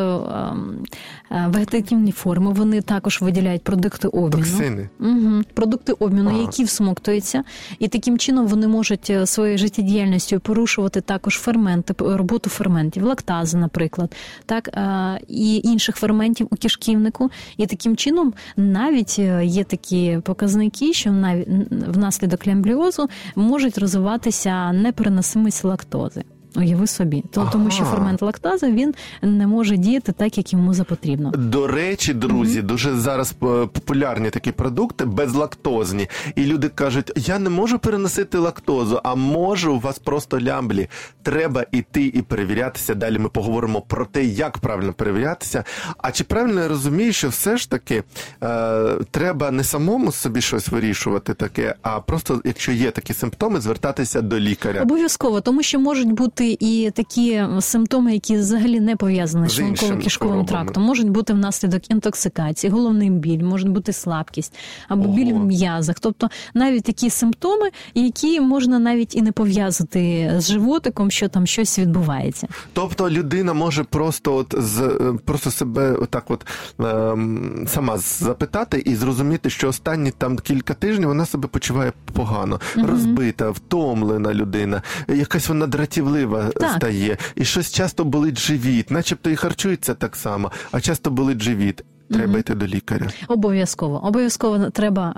е, 1.32 1.46
вегетативні 1.50 2.12
форми 2.12 2.35
вони 2.39 2.82
також 2.82 3.22
виділяють 3.22 3.63
продукти 3.63 4.08
обміну. 4.08 4.30
Токсини. 4.30 4.89
Угу. 5.00 5.44
Продукти 5.54 5.94
обміну, 5.94 6.30
Ага. 6.30 6.42
які 6.42 6.63
всмоктуються, 6.63 7.44
і 7.80 7.88
таким 7.88 8.18
чином 8.18 8.48
вони 8.48 8.68
можуть 8.68 9.10
е, 9.10 9.25
своєю 9.25 9.58
життєдіяльністю 9.58 10.39
порушувати 10.39 11.01
також 11.01 11.36
ферменти, 11.36 11.94
роботу 12.00 12.50
ферментів, 12.50 13.04
лактази, 13.04 13.58
наприклад, 13.58 14.15
так 14.46 14.68
е, 14.68 15.20
і 15.27 15.62
інших 15.63 15.96
ферментів 15.96 16.48
у 16.51 16.56
кишківнику. 16.56 17.32
І 17.58 17.65
таким 17.65 17.96
чином 17.96 18.34
навіть 18.58 19.15
е, 19.20 19.46
є 19.46 19.63
такі 19.63 20.20
показники, 20.24 20.94
що 20.94 21.12
навіть 21.12 21.48
внаслідок 21.88 22.48
лямбліозу 22.48 23.10
можуть 23.36 23.77
розвиватися 23.77 24.72
непереносимість 24.72 25.63
лактози. 25.63 26.24
Уяви 26.56 26.88
собі, 26.88 27.24
То- 27.32 27.50
тому 27.52 27.72
що 27.72 27.84
фермент 27.84 28.22
лактази 28.22 28.72
він 28.72 28.94
не 29.22 29.48
може 29.48 29.78
діяти 29.78 30.12
так, 30.12 30.38
як 30.38 30.54
йому 30.54 30.74
запотрібно. 30.74 31.32
До 31.32 31.68
речі, 31.68 32.14
друзі, 32.14 32.62
дуже 32.62 32.96
зараз 32.96 33.32
е, 33.32 33.36
популярні 33.46 34.30
такі 34.30 34.52
продукти 34.52 35.06
безлактозні. 35.06 36.08
І 36.36 36.46
люди 36.46 36.70
кажуть: 36.70 37.12
я 37.16 37.40
не 37.40 37.50
можу 37.50 37.80
переносити 37.80 38.38
лактозу, 38.38 39.00
а 39.04 39.16
можу 39.16 39.74
у 39.76 39.80
вас 39.80 40.00
просто 40.00 40.42
лямблі. 40.42 40.88
Треба 41.24 41.66
іти 41.72 42.06
і 42.06 42.22
перевірятися. 42.22 42.94
Далі 42.96 43.20
ми 43.20 43.30
поговоримо 43.30 43.82
про 43.82 44.06
те, 44.06 44.24
як 44.26 44.58
правильно 44.58 44.94
перевірятися. 44.94 45.64
А 45.98 46.12
чи 46.12 46.24
правильно 46.24 46.62
я 46.62 46.68
розумію, 46.68 47.14
що 47.14 47.30
все 47.30 47.58
ж 47.58 47.70
таки 47.70 48.04
е, 48.44 48.84
треба 49.12 49.52
не 49.52 49.64
самому 49.64 50.12
собі 50.12 50.42
щось 50.42 50.68
вирішувати 50.68 51.34
таке, 51.34 51.76
а 51.82 52.00
просто, 52.00 52.42
якщо 52.46 52.72
є 52.72 52.92
такі 52.92 53.14
симптоми, 53.14 53.62
звертатися 53.62 54.22
до 54.22 54.40
лікаря. 54.40 54.82
Обов'язково, 54.82 55.42
тому 55.42 55.64
що 55.64 55.80
можуть 55.80 56.12
бути 56.12 56.45
і 56.52 56.92
такі 56.92 57.44
симптоми, 57.60 58.13
які 58.13 58.38
взагалі 58.38 58.80
не 58.80 58.96
пов'язані 58.96 59.50
з 59.50 59.60
іншими 59.60 59.96
шлунково-кишковим 59.96 60.46
трактом. 60.46 60.84
Можуть 60.84 61.10
бути 61.10 61.34
внаслідок 61.34 61.91
інтоксикації, 61.91 62.72
головний 62.72 63.10
біль, 63.10 63.43
може 63.43 63.67
бути 63.67 63.93
слабкість 63.93 64.54
або 64.88 65.08
біль 65.08 65.34
в 65.34 65.46
м'язах. 65.46 65.96
Тобто 66.00 66.30
навіть 66.54 66.84
такі 66.84 67.10
симптоми, 67.10 67.69
які 67.96 68.41
можна 68.41 68.80
навіть 68.80 69.15
і 69.15 69.22
не 69.22 69.32
пов'язати 69.32 70.34
з 70.38 70.52
животиком, 70.52 71.12
що 71.12 71.30
там 71.30 71.48
щось 71.48 71.80
відбувається. 71.80 72.48
Тобто 72.74 73.10
людина 73.10 73.54
може 73.54 73.84
просто 73.84 74.36
от 74.36 74.56
з 74.58 75.00
просто 75.26 75.52
себе 75.52 75.91
отак, 75.91 76.32
от 76.32 76.46
ем, 76.80 77.65
сама 77.67 77.98
запитати 77.98 78.84
і 78.86 78.96
зрозуміти, 78.96 79.50
що 79.50 79.67
останні 79.67 80.12
там 80.12 80.38
кілька 80.38 80.74
тижнів 80.74 81.08
вона 81.08 81.26
себе 81.26 81.48
почуває 81.48 81.93
погано, 82.13 82.60
розбита, 82.76 83.50
втомлена 83.50 84.34
людина, 84.34 84.82
якась 85.08 85.50
вона 85.50 85.67
дратівлива 85.67 86.35
Так. 86.43 86.76
стає, 86.76 87.17
і 87.36 87.45
щось 87.45 87.71
часто 87.71 88.06
болить 88.06 88.39
живіт, 88.39 88.91
начебто 88.91 89.30
і 89.30 89.36
харчується 89.36 89.93
так 89.93 90.15
само, 90.15 90.52
а 90.71 90.82
часто 90.82 91.12
болить 91.12 91.41
живіт. 91.41 91.84
Треба 92.10 92.39
йти 92.39 92.56
до 92.56 92.68
лікаря. 92.68 93.08
Обов'язково, 93.28 94.06
обов'язково 94.06 94.70
треба 94.70 95.13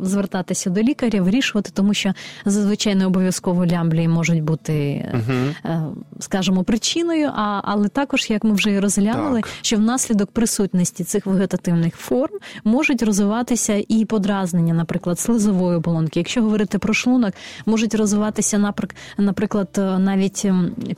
е, 0.00 0.04
звертатися 0.06 0.70
до 0.70 0.82
лікаря, 0.82 1.22
вирішувати, 1.22 1.70
тому 1.74 1.94
що 1.94 2.12
зазвичай 2.44 2.94
не 2.94 3.06
обов'язково 3.06 3.66
лямблії 3.66 4.08
можуть 4.08 4.42
бути, 4.42 4.74
е, 4.74 5.82
скажімо, 6.20 6.64
причиною. 6.64 7.30
А 7.34 7.60
але 7.64 7.88
також, 7.88 8.30
як 8.30 8.44
ми 8.44 8.52
вже 8.52 8.70
і 8.70 8.80
розглянули, 8.80 9.40
Так. 9.40 9.50
що 9.62 9.76
внаслідок 9.76 10.30
присутності 10.30 11.04
цих 11.04 11.26
вегетативних 11.26 11.96
форм 11.96 12.38
можуть 12.64 13.02
розвиватися 13.02 13.84
і 13.88 14.04
подразнення, 14.04 14.74
наприклад, 14.74 15.18
слизової 15.18 15.76
оболонки. 15.76 16.20
Якщо 16.20 16.42
говорити 16.42 16.78
про 16.78 16.94
шлунок, 16.94 17.32
можуть 17.66 17.94
розвиватися 17.94 18.58
наприк- 18.58 18.94
наприклад, 19.18 19.68
е, 19.78 19.98
навіть 19.98 20.46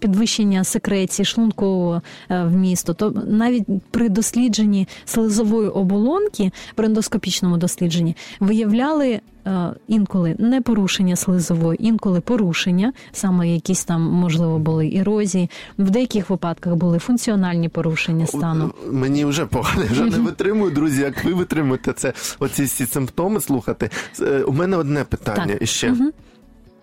підвищення 0.01 0.65
секреції 0.65 1.27
шлунку 1.27 2.01
е, 2.31 2.43
в 2.45 2.57
місто. 2.57 2.95
То 2.95 3.11
навіть 3.27 3.65
при 3.91 4.09
дослідженні 4.09 4.89
слизової 5.05 5.32
оболонки, 5.41 6.51
при 6.75 6.87
ендоскопічному 6.87 7.57
дослідженні, 7.57 8.17
виявляли. 8.41 9.21
е, 9.47 9.75
Інколи 9.89 10.37
не 10.39 10.61
порушення 10.61 11.17
слизової, 11.17 11.87
інколи 11.87 12.21
порушення, 12.21 12.93
саме 13.13 13.49
якісь 13.49 13.85
там 13.85 14.03
можливо 14.03 14.59
були 14.59 14.93
ерозії. 14.97 15.51
В 15.79 15.91
деяких 15.91 16.31
випадках 16.31 16.75
були 16.75 16.99
функціональні 16.99 17.69
порушення 17.69 18.27
стану. 18.27 18.73
Мені 18.91 19.25
вже 19.25 19.47
погано, 19.47 19.83
вже 19.91 20.05
не 20.05 20.19
витримую, 20.19 20.71
друзі. 20.71 21.01
Як 21.03 21.25
ви 21.25 21.33
витримуєте 21.35 21.93
це, 21.93 22.13
оці 22.39 22.63
всі 22.65 22.87
симптоми 22.87 23.41
слухати? 23.41 23.91
Е, 24.21 24.43
У 24.43 24.53
мене 24.53 24.77
одне 24.77 25.05
питання 25.05 25.47
Так. 25.53 25.63
іще. 25.63 25.95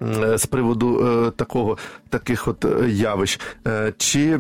Е, 0.02 0.38
З 0.38 0.46
приводу 0.46 1.08
е, 1.08 1.32
такого 1.32 1.78
таких 2.10 2.48
от 2.48 2.66
е, 2.66 2.90
явищ. 2.90 3.40
Е, 3.68 3.94
Чи 3.98 4.20
Е, 4.30 4.40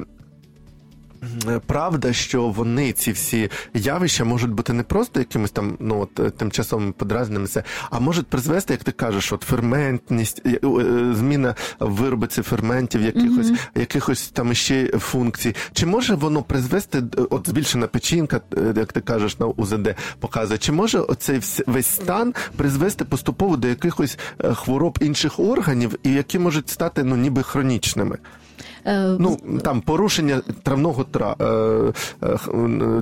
Правда, 1.65 2.13
що 2.13 2.47
вони 2.47 2.91
ці 2.91 3.11
всі 3.11 3.51
явища 3.73 4.23
можуть 4.23 4.51
бути 4.51 4.73
не 4.73 4.83
просто 4.83 5.19
якимось 5.19 5.51
там 5.51 5.77
ну 5.79 6.01
от 6.01 6.19
е, 6.19 6.29
тимчасовими 6.29 6.91
подразненнями, 6.91 7.47
а 7.89 7.99
можуть 7.99 8.27
призвести, 8.27 8.73
як 8.73 8.83
ти 8.83 8.91
кажеш, 8.91 9.33
от 9.33 9.41
ферментність, 9.41 10.41
е, 10.45 10.59
е, 10.63 11.13
зміна 11.13 11.55
виробиці 11.79 12.41
ферментів, 12.41 13.01
якихось 13.01 13.51
якихось 13.75 14.27
там 14.29 14.53
ще 14.53 14.87
функцій. 14.87 15.55
Чи 15.73 15.85
може 15.85 16.15
воно 16.15 16.43
призвести 16.43 16.97
е, 16.97 17.21
от 17.29 17.49
збільшена 17.49 17.87
печінка, 17.87 18.41
е, 18.57 18.73
як 18.77 18.93
ти 18.93 19.01
кажеш, 19.01 19.39
на 19.39 19.45
УЗД 19.45 19.95
показує, 20.19 20.57
чи 20.57 20.71
може 20.71 20.99
оцей 20.99 21.41
весь 21.67 21.87
стан 21.87 22.33
призвести 22.55 23.05
поступово 23.05 23.57
до 23.57 23.67
якихось 23.67 24.17
е, 24.43 24.53
хвороб 24.53 24.97
інших 25.01 25.39
органів, 25.39 25.95
і 26.03 26.13
які 26.13 26.39
можуть 26.39 26.69
стати 26.69 27.03
ну 27.03 27.15
ніби 27.15 27.43
хронічними? 27.43 28.17
Е, 28.85 29.15
Ну 29.19 29.37
там 29.63 29.81
порушення 29.81 30.41
травного 30.63 31.03
тра 31.03 31.35
е, 31.41 31.45
е, 32.23 32.37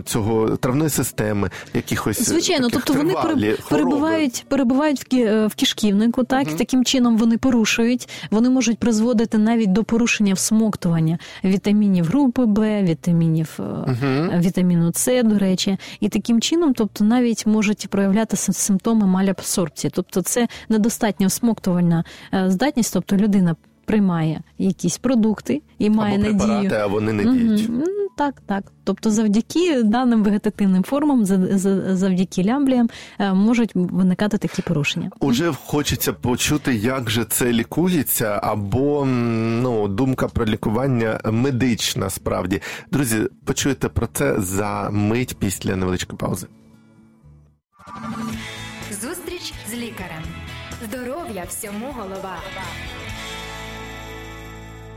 цього 0.05 0.57
травної 0.57 0.89
системи, 0.89 1.49
якихось 1.73 2.21
Звичайно, 2.29 2.69
тобто 2.69 2.93
вони 2.93 3.13
хвороби. 3.13 3.57
перебувають, 3.69 4.45
перебувають 4.47 4.99
в, 5.01 5.15
кі- 5.15 5.47
в 5.47 5.55
кишківнику, 5.55 6.23
так 6.23 6.51
і 6.51 6.55
таким 6.55 6.85
чином 6.85 7.17
вони 7.17 7.37
порушують. 7.37 8.09
Вони 8.31 8.49
можуть 8.49 8.77
призводити 8.77 9.37
навіть 9.37 9.71
до 9.71 9.83
порушення 9.83 10.33
всмоктування 10.33 11.17
вітамінів 11.43 12.05
групи 12.05 12.45
Б, 12.45 12.83
вітамінів 12.83 13.59
е, 13.59 14.39
вітаміну 14.43 14.91
С, 14.95 15.23
до 15.23 15.37
речі, 15.37 15.77
і 15.99 16.09
таким 16.09 16.41
чином, 16.41 16.73
тобто, 16.73 17.03
навіть 17.03 17.45
можуть 17.45 17.87
проявляти 17.89 18.37
сим- 18.37 18.53
симптоми 18.53 19.05
малябсорбції. 19.07 19.91
Тобто, 19.95 20.21
це 20.21 20.47
недостатня 20.69 21.27
всмоктувальна 21.27 22.03
здатність, 22.47 22.93
тобто 22.93 23.15
людина. 23.15 23.55
Приймає 23.87 24.41
якісь 24.57 24.97
продукти 24.97 25.61
і 25.79 25.89
має 25.89 26.13
або 26.15 26.23
надію. 26.23 26.37
препарати, 26.39 26.75
а 26.75 26.87
вони 26.87 27.13
не 27.13 27.23
діють. 27.23 27.69
Мгм. 27.69 27.81
М, 27.81 27.87
Так, 28.17 28.41
так. 28.45 28.71
Тобто, 28.83 29.11
завдяки 29.11 29.83
даним 29.83 30.23
вегетативним 30.23 30.83
формам, 30.83 31.25
за- 31.25 31.57
за- 31.57 31.95
завдяки 31.97 32.43
лямбліям, 32.43 32.89
е, 33.19 33.33
можуть 33.33 33.71
виникати 33.75 34.37
такі 34.37 34.61
порушення. 34.61 35.09
Уже 35.19 35.53
хочеться 35.53 36.13
почути, 36.13 36.75
як 36.75 37.09
же 37.09 37.25
це 37.25 37.51
лікується, 37.53 38.39
або 38.43 39.05
ну, 39.61 39.87
думка 39.87 40.27
про 40.27 40.45
лікування 40.45 41.19
медична 41.31 42.09
справді. 42.09 42.61
Друзі, 42.91 43.17
почуєте 43.45 43.89
про 43.89 44.07
це 44.13 44.41
за 44.41 44.89
мить 44.91 45.37
після 45.39 45.75
невеличкої 45.75 46.17
паузи. 46.17 46.47
Зустріч 49.01 49.53
з 49.71 49.73
лікарем. 49.73 50.23
Здоров'я 50.89 51.43
всьому 51.49 51.85
голова. 51.97 52.35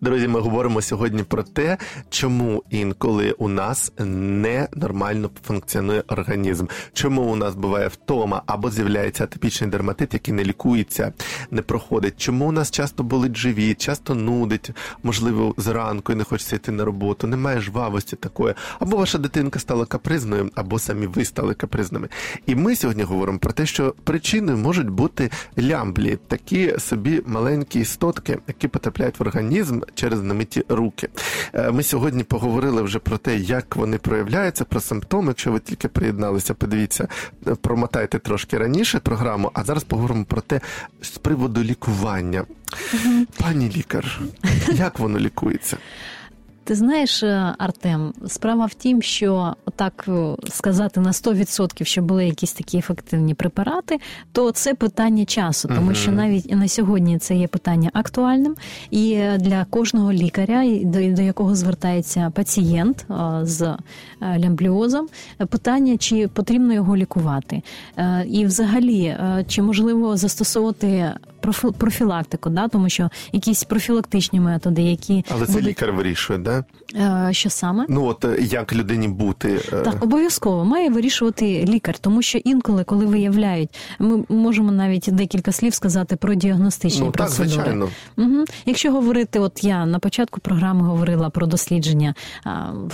Друзі, 0.00 0.28
ми 0.28 0.40
говоримо 0.40 0.82
сьогодні 0.82 1.22
про 1.22 1.42
те, 1.42 1.78
чому 2.10 2.64
інколи 2.70 3.32
у 3.32 3.48
нас 3.48 3.92
ненормально 3.98 5.30
функціонує 5.46 6.02
організм, 6.08 6.66
чому 6.92 7.22
у 7.22 7.36
нас 7.36 7.54
буває 7.54 7.88
втома 7.88 8.42
або 8.46 8.70
з'являється 8.70 9.24
атипічний 9.24 9.70
дерматит, 9.70 10.14
який 10.14 10.34
не 10.34 10.44
лікується, 10.44 11.12
не 11.50 11.62
проходить. 11.62 12.14
Чому 12.16 12.48
у 12.48 12.52
нас 12.52 12.70
часто 12.70 13.02
болить 13.02 13.36
живіт, 13.36 13.80
часто 13.80 14.14
нудить, 14.14 14.70
можливо, 15.02 15.54
зранку 15.56 16.12
і 16.12 16.14
не 16.14 16.24
хочеться 16.24 16.56
йти 16.56 16.72
на 16.72 16.84
роботу, 16.84 17.26
немає 17.26 17.60
жвавості 17.60 18.16
такої, 18.16 18.54
або 18.78 18.96
ваша 18.96 19.18
дитинка 19.18 19.58
стала 19.58 19.86
капризною, 19.86 20.50
або 20.54 20.78
самі 20.78 21.06
ви 21.06 21.24
стали 21.24 21.54
капризними. 21.54 22.08
І 22.46 22.54
ми 22.54 22.76
сьогодні 22.76 23.02
говоримо 23.02 23.38
про 23.38 23.52
те, 23.52 23.66
що 23.66 23.94
причиною 24.04 24.58
можуть 24.58 24.90
бути 24.90 25.30
лямблі, 25.58 26.18
такі 26.28 26.78
собі 26.78 27.22
маленькі 27.26 27.80
істотки, 27.80 28.38
які 28.46 28.68
потрапляють 28.68 29.20
в 29.20 29.22
організм 29.22 29.80
через 29.94 30.22
намиті 30.22 30.64
руки. 30.68 31.08
Е, 31.54 31.70
Ми 31.70 31.82
сьогодні 31.82 32.24
поговорили 32.24 32.82
вже 32.82 32.98
про 32.98 33.18
те, 33.18 33.36
як 33.36 33.76
вони 33.76 33.98
проявляються, 33.98 34.64
про 34.64 34.80
симптоми. 34.80 35.28
Якщо 35.28 35.52
ви 35.52 35.58
тільки 35.60 35.88
приєдналися, 35.88 36.54
подивіться, 36.54 37.08
е, 37.46 37.54
промотайте 37.54 38.18
трошки 38.18 38.58
раніше 38.58 38.98
програму, 38.98 39.50
а 39.54 39.64
зараз 39.64 39.84
поговоримо 39.84 40.24
про 40.24 40.40
те 40.40 40.60
з 41.02 41.08
приводу 41.18 41.62
лікування. 41.62 42.44
Пані 43.40 43.72
лікар, 43.76 44.20
як 44.72 44.98
воно 44.98 45.18
лікується? 45.18 45.76
Ти 46.68 46.74
знаєш, 46.74 47.22
е, 47.22 47.54
Артем, 47.58 48.12
справа 48.26 48.66
в 48.66 48.74
тім, 48.74 49.02
що 49.02 49.54
так 49.76 50.04
е, 50.08 50.34
сказати 50.48 51.00
на 51.00 51.12
100%, 51.12 51.84
що 51.84 52.02
були 52.02 52.26
якісь 52.26 52.52
такі 52.52 52.78
ефективні 52.78 53.34
препарати, 53.34 54.00
то 54.32 54.50
це 54.50 54.74
питання 54.74 55.24
часу, 55.24 55.68
тому 55.68 55.94
що 55.94 56.12
навіть 56.12 56.52
на 56.52 56.68
сьогодні 56.68 57.18
це 57.18 57.34
є 57.34 57.48
питання 57.48 57.90
актуальним, 57.92 58.56
і 58.90 59.20
для 59.38 59.64
кожного 59.64 60.12
лікаря, 60.12 60.64
до, 60.82 61.12
до 61.12 61.22
якого 61.22 61.54
звертається 61.54 62.32
пацієнт 62.34 63.06
е, 63.10 63.14
з 63.42 63.76
лямбліозом, 64.22 65.08
питання, 65.48 65.96
чи 65.96 66.28
потрібно 66.28 66.74
його 66.74 66.96
лікувати, 66.96 67.62
і 68.26 68.46
взагалі, 68.46 69.16
чи 69.48 69.62
можливо 69.62 70.16
застосовувати 70.16 71.12
профілактику, 71.78 72.50
да, 72.50 72.68
тому 72.68 72.88
що 72.88 73.10
якісь 73.32 73.64
профілактичні 73.64 74.40
методи, 74.40 74.82
які 74.82 75.24
Але 75.30 75.46
це 75.46 75.52
будуть 75.52 75.68
лікар 75.68 75.92
вирішує, 75.92 76.38
да? 76.38 76.64
Е, 77.28 77.32
Що 77.32 77.50
саме? 77.50 77.86
Ну 77.88 78.04
от 78.04 78.24
е, 78.24 78.38
як 78.40 78.74
людині 78.74 79.08
бути? 79.08 79.60
е, 79.72 79.76
Так, 79.82 80.02
обов'язково 80.04 80.64
має 80.64 80.90
вирішувати 80.90 81.64
лікар, 81.68 81.98
тому 81.98 82.22
що 82.22 82.38
інколи, 82.38 82.84
коли 82.84 83.06
виявляють, 83.06 83.70
ми 83.98 84.24
можемо 84.28 84.72
навіть 84.72 85.08
декілька 85.12 85.52
слів 85.52 85.74
сказати 85.74 86.16
про 86.16 86.34
діагностичні 86.34 87.06
ну 87.06 87.10
так, 87.12 87.28
звичайно. 87.28 87.88
Угу. 88.16 88.44
Якщо 88.66 88.92
говорити, 88.92 89.38
от 89.38 89.64
я 89.64 89.86
на 89.86 89.98
початку 89.98 90.40
програми 90.40 90.82
говорила 90.82 91.30
про 91.30 91.46
дослідження 91.46 92.14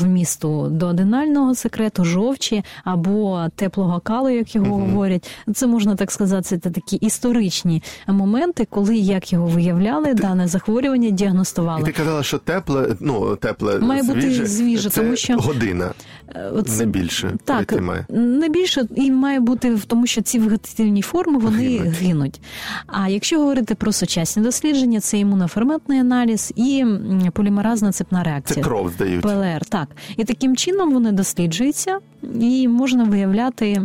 вмісту 0.00 0.68
доодинального 0.70 1.54
секрету, 1.54 2.04
жовчі 2.04 2.62
або 2.84 3.46
теплого 3.56 4.00
калу, 4.00 4.28
як 4.28 4.54
його 4.54 4.78
Мгм. 4.78 4.90
говорять, 4.90 5.30
це 5.54 5.66
можна 5.66 5.96
так 5.96 6.10
сказати, 6.12 6.42
це 6.42 6.70
такі 6.70 6.96
історичні 6.96 7.82
моменти, 8.08 8.43
коли 8.70 8.96
як 8.96 9.32
його 9.32 9.46
виявляли, 9.46 10.14
дане 10.14 10.48
захворювання 10.48 11.08
І 11.08 11.12
діагностували. 11.12 11.84
ти 11.84 11.92
казала, 11.92 12.22
що 12.22 12.38
тепле, 12.38 12.88
ну 13.00 13.36
тепле 13.36 13.78
Має 13.78 14.02
бути 14.02 14.20
свіже, 14.20 14.46
свіже, 14.46 14.90
це 14.90 15.00
тому 15.00 15.16
що- 15.16 15.36
година, 15.36 15.92
Е, 16.34 16.50
от 16.54 16.78
не 16.78 16.86
більше. 16.86 17.32
Так, 17.44 17.80
має. 17.82 18.06
не 18.08 18.48
більше 18.48 18.84
і 18.96 19.10
має 19.10 19.40
бути 19.40 19.74
в 19.74 19.84
тому, 19.84 20.06
що 20.06 20.22
ці 20.22 20.38
вегетативні 20.38 21.02
форми 21.02 21.38
вони 21.38 21.58
Гинуть. 21.78 21.94
гинуть. 21.98 22.40
А 22.86 23.08
якщо 23.08 23.38
говорити 23.38 23.74
про 23.74 23.92
сучасні 23.92 24.42
дослідження, 24.42 25.00
це 25.00 25.18
імуноферментний 25.18 25.98
аналіз 25.98 26.52
і 26.56 26.84
полімеразна 27.32 27.92
цепна 27.92 28.22
реакція. 28.22 28.54
Це 28.64 28.68
кров 28.68 28.90
здають. 28.90 29.22
ПЛР, 29.22 29.64
так. 29.68 29.88
І 30.16 30.24
таким 30.24 30.56
чином 30.56 30.92
вони 30.92 31.12
досліджуються 31.12 31.98
і 32.40 32.68
можна 32.68 33.04
виявляти. 33.04 33.82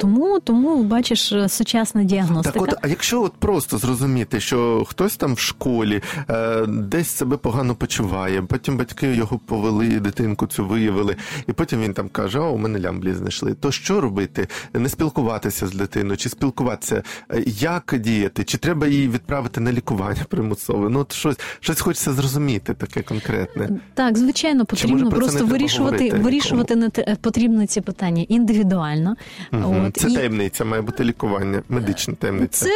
Тому, 0.00 0.40
тому 0.40 0.82
бачиш, 0.82 1.34
сучасна 1.48 2.04
діагностика. 2.04 2.58
Так, 2.58 2.68
от, 2.68 2.74
а 2.82 2.88
якщо 2.88 3.22
от 3.22 3.32
просто 3.32 3.78
зрозуміти, 3.78 4.40
що 4.40 4.84
хтось 4.88 5.16
там 5.16 5.34
в 5.34 5.38
школі 5.38 6.02
е, 6.30 6.66
десь 6.66 7.08
себе 7.08 7.36
погано 7.36 7.74
почуває, 7.74 8.42
потім 8.42 8.76
батьки 8.76 9.06
його 9.14 9.38
повели, 9.38 9.88
дитинку 10.00 10.46
цю 10.46 10.66
виявили, 10.66 11.16
і 11.46 11.52
потім 11.52 11.80
він 11.80 11.94
там 11.94 12.08
каже: 12.08 12.38
О, 12.38 12.50
у 12.50 12.58
мене 12.58 12.80
лямблі 12.80 13.14
знайшли. 13.14 13.54
То 13.54 13.70
що 13.72 14.00
робити? 14.00 14.48
Не 14.74 14.88
спілкуватися 14.88 15.66
з 15.66 15.72
дитиною, 15.74 16.16
чи 16.16 16.28
спілкуватися? 16.28 17.02
Е, 17.30 17.42
Як 17.46 17.94
діяти? 18.00 18.44
Чи 18.44 18.58
треба 18.58 18.86
її 18.86 19.08
відправити 19.08 19.60
на 19.60 19.72
лікування 19.72 20.24
примусове? 20.28 20.88
Ну, 20.90 21.00
от 21.00 21.12
щось, 21.12 21.36
щось 21.60 21.80
хочеться 21.80 22.12
зрозуміти, 22.12 22.74
таке 22.74 23.02
конкретне. 23.02 23.68
Так, 23.94 24.18
звичайно, 24.18 24.64
потрібно 24.64 25.10
просто 25.10 25.46
вирішувати, 25.46 26.10
вирішувати 26.10 26.76
не 26.76 26.88
те- 26.88 27.16
потрібно 27.20 27.66
ці 27.66 27.80
питання 27.80 28.24
індивідуально. 28.28 29.07
Мгм. 29.52 29.86
От, 29.86 29.96
Це 29.96 30.08
і- 30.08 30.14
таємниця, 30.14 30.64
має 30.64 30.82
бути 30.82 31.04
лікування, 31.04 31.62
медична 31.68 32.14
таємниця. 32.14 32.66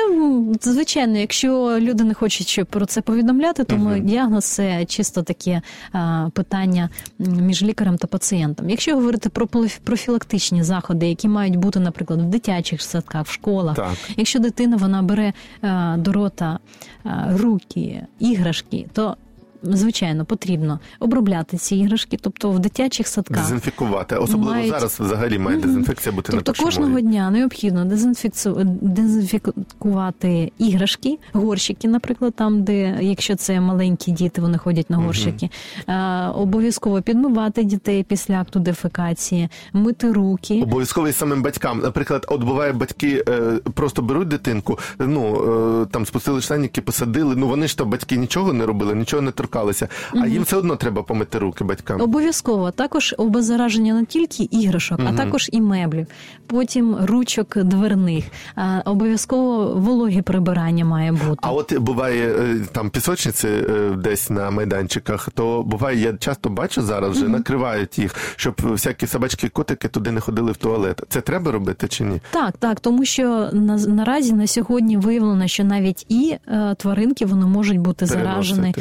Це 0.60 0.72
звичайно, 0.72 1.18
якщо 1.18 1.76
люди 1.80 2.04
не 2.04 2.14
хочуть 2.14 2.60
про 2.70 2.86
це 2.86 3.00
повідомляти, 3.00 3.64
тому 3.64 3.90
Мгм. 3.90 4.06
діагноз 4.06 4.44
це 4.44 4.84
чисто 4.84 5.22
таке 5.22 5.62
а, 5.92 6.28
питання 6.32 6.88
між 7.18 7.62
лікарем 7.62 7.98
та 7.98 8.06
пацієнтом. 8.06 8.70
Якщо 8.70 8.94
говорити 8.94 9.28
про 9.28 9.46
профілактичні 9.84 10.62
заходи, 10.62 11.06
які 11.08 11.28
мають 11.28 11.56
бути, 11.56 11.80
наприклад, 11.80 12.20
в 12.22 12.24
дитячих 12.24 12.82
садках, 12.82 13.26
в 13.26 13.30
школах, 13.32 13.76
Так. 13.76 13.94
якщо 14.16 14.38
дитина 14.38 14.76
вона 14.76 15.02
бере 15.02 15.32
а, 15.62 15.96
до 15.98 16.12
рота 16.12 16.58
а, 17.04 17.36
руки, 17.36 18.02
іграшки, 18.18 18.86
то 18.92 19.16
Звичайно, 19.62 20.24
потрібно 20.24 20.80
обробляти 21.00 21.56
ці 21.56 21.76
іграшки, 21.76 22.18
тобто 22.20 22.50
в 22.50 22.58
дитячих 22.58 23.08
садках. 23.08 23.42
Дезінфікувати. 23.42 24.16
Особливо 24.16 24.50
Мають- 24.54 24.70
зараз 24.70 25.00
взагалі 25.00 25.38
має 25.38 25.56
дезінфекція 25.58 26.14
бути 26.14 26.32
на 26.32 26.40
Тобто 26.42 26.64
кожного 26.64 26.88
рівні. 26.98 27.10
дня 27.10 27.30
необхідно 27.30 27.84
дезінфікцю... 27.84 28.60
дезінфікувати 28.80 30.52
іграшки, 30.58 31.18
горщики, 31.32 31.88
наприклад, 31.88 32.34
там, 32.34 32.62
де 32.62 32.98
якщо 33.00 33.36
це 33.36 33.60
маленькі 33.60 34.12
діти, 34.12 34.40
вони 34.40 34.58
ходять 34.58 34.90
на 34.90 34.96
горщики. 34.96 35.50
Е, 35.88 36.26
обов'язково 36.26 37.02
підмивати 37.02 37.64
дітей 37.64 38.02
після 38.08 38.40
акту 38.40 38.58
дефекації, 38.60 39.48
мити 39.72 40.12
руки. 40.12 40.62
Обов'язково 40.62 41.08
і 41.08 41.12
самим 41.12 41.42
батькам. 41.42 41.78
Наприклад, 41.80 42.26
от 42.28 42.42
буває, 42.42 42.72
батьки 42.72 43.24
е, 43.28 43.40
просто 43.74 44.02
беруть 44.02 44.28
дитинку, 44.28 44.78
ну 44.98 45.36
е, 45.82 45.86
там 45.86 46.06
спустили 46.06 46.40
штаники, 46.40 46.80
посадили. 46.80 47.36
Ну 47.36 47.48
вони 47.48 47.68
ж 47.68 47.78
то 47.78 47.84
батьки 47.84 48.16
нічого 48.16 48.52
не 48.52 48.66
робили, 48.66 48.94
нічого 48.94 49.22
не 49.22 49.30
торкали. 49.30 49.51
Торкалися, 49.52 49.88
а 50.14 50.26
їм 50.26 50.42
все 50.42 50.56
одно 50.56 50.76
треба 50.76 51.02
помити 51.02 51.38
руки 51.38 51.64
батькам. 51.64 52.00
Обов'язково 52.00 52.70
також 52.70 53.14
обеззараження 53.18 53.94
не 53.94 54.04
тільки 54.04 54.42
іграшок, 54.42 55.00
а 55.06 55.12
також 55.12 55.48
і 55.52 55.60
меблів, 55.60 56.06
потім 56.46 56.96
ручок 57.00 57.58
дверних. 57.58 58.24
А, 58.54 58.80
Обов'язково 58.84 59.74
вологе 59.74 60.22
прибирання 60.22 60.84
має 60.84 61.12
бути. 61.12 61.36
А 61.42 61.52
от 61.52 61.78
буває 61.78 62.28
е, 62.28 62.56
там 62.72 62.90
пісочниці 62.90 63.48
е, 63.48 63.90
десь 63.96 64.30
на 64.30 64.50
майданчиках, 64.50 65.28
то 65.34 65.62
буває, 65.62 66.00
я 66.00 66.12
часто 66.12 66.50
бачу 66.50 66.82
зараз 66.82 67.10
вже 67.16 67.28
накривають 67.28 67.98
їх, 67.98 68.14
щоб 68.36 68.54
всякі 68.62 69.06
собачки 69.06 69.48
котики 69.48 69.88
туди 69.88 70.10
не 70.10 70.20
ходили 70.20 70.52
в 70.52 70.56
туалет. 70.56 71.02
Це 71.08 71.20
треба 71.20 71.52
робити 71.52 71.88
чи 71.88 72.04
ні? 72.04 72.20
Так, 72.30 72.56
так, 72.58 72.80
тому 72.80 73.04
що 73.04 73.50
на, 73.52 73.76
наразі 73.76 74.32
на 74.32 74.46
сьогодні 74.46 74.96
виявлено, 74.96 75.46
що 75.46 75.64
навіть 75.64 76.06
і 76.08 76.36
е, 76.48 76.74
тваринки 76.78 77.26
вони 77.26 77.46
можуть 77.46 77.78
бути 77.78 78.06
заражені, 78.06 78.74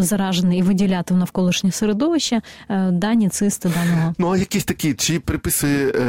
м, 0.00 0.06
заражені 0.06 0.58
і 0.58 0.62
виділяти 0.62 1.14
в 1.14 1.16
навколишнє 1.16 1.72
середовище 1.72 2.40
е, 2.68 2.90
дані 2.90 3.28
цисти 3.28 3.68
даного. 3.68 4.14
Ну 4.18 4.30
а 4.32 4.36
якісь 4.36 4.64
такі, 4.64 4.94
чи 4.94 5.20
приписує 5.20 5.88
е, 5.88 6.00